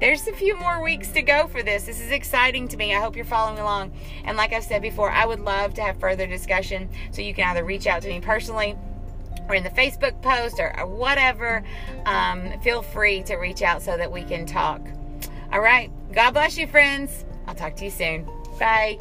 there's 0.00 0.26
a 0.26 0.32
few 0.32 0.56
more 0.56 0.82
weeks 0.82 1.08
to 1.12 1.22
go 1.22 1.46
for 1.46 1.62
this. 1.62 1.84
This 1.84 2.00
is 2.00 2.10
exciting 2.10 2.68
to 2.68 2.76
me. 2.76 2.94
I 2.94 3.00
hope 3.00 3.16
you're 3.16 3.24
following 3.24 3.58
along. 3.58 3.92
And 4.24 4.36
like 4.36 4.52
I've 4.52 4.64
said 4.64 4.82
before, 4.82 5.10
I 5.10 5.24
would 5.24 5.40
love 5.40 5.74
to 5.74 5.82
have 5.82 5.98
further 5.98 6.26
discussion. 6.26 6.88
So 7.10 7.22
you 7.22 7.34
can 7.34 7.48
either 7.48 7.64
reach 7.64 7.86
out 7.86 8.02
to 8.02 8.08
me 8.08 8.20
personally 8.20 8.76
or 9.48 9.54
in 9.54 9.64
the 9.64 9.70
Facebook 9.70 10.20
post 10.22 10.58
or, 10.58 10.78
or 10.78 10.86
whatever. 10.86 11.62
Um, 12.06 12.60
feel 12.62 12.82
free 12.82 13.22
to 13.24 13.36
reach 13.36 13.62
out 13.62 13.82
so 13.82 13.96
that 13.96 14.10
we 14.10 14.24
can 14.24 14.46
talk. 14.46 14.80
All 15.52 15.60
right. 15.60 15.90
God 16.12 16.32
bless 16.32 16.56
you, 16.56 16.66
friends. 16.66 17.24
I'll 17.46 17.54
talk 17.54 17.76
to 17.76 17.84
you 17.84 17.90
soon. 17.90 18.26
Bye. 18.58 18.98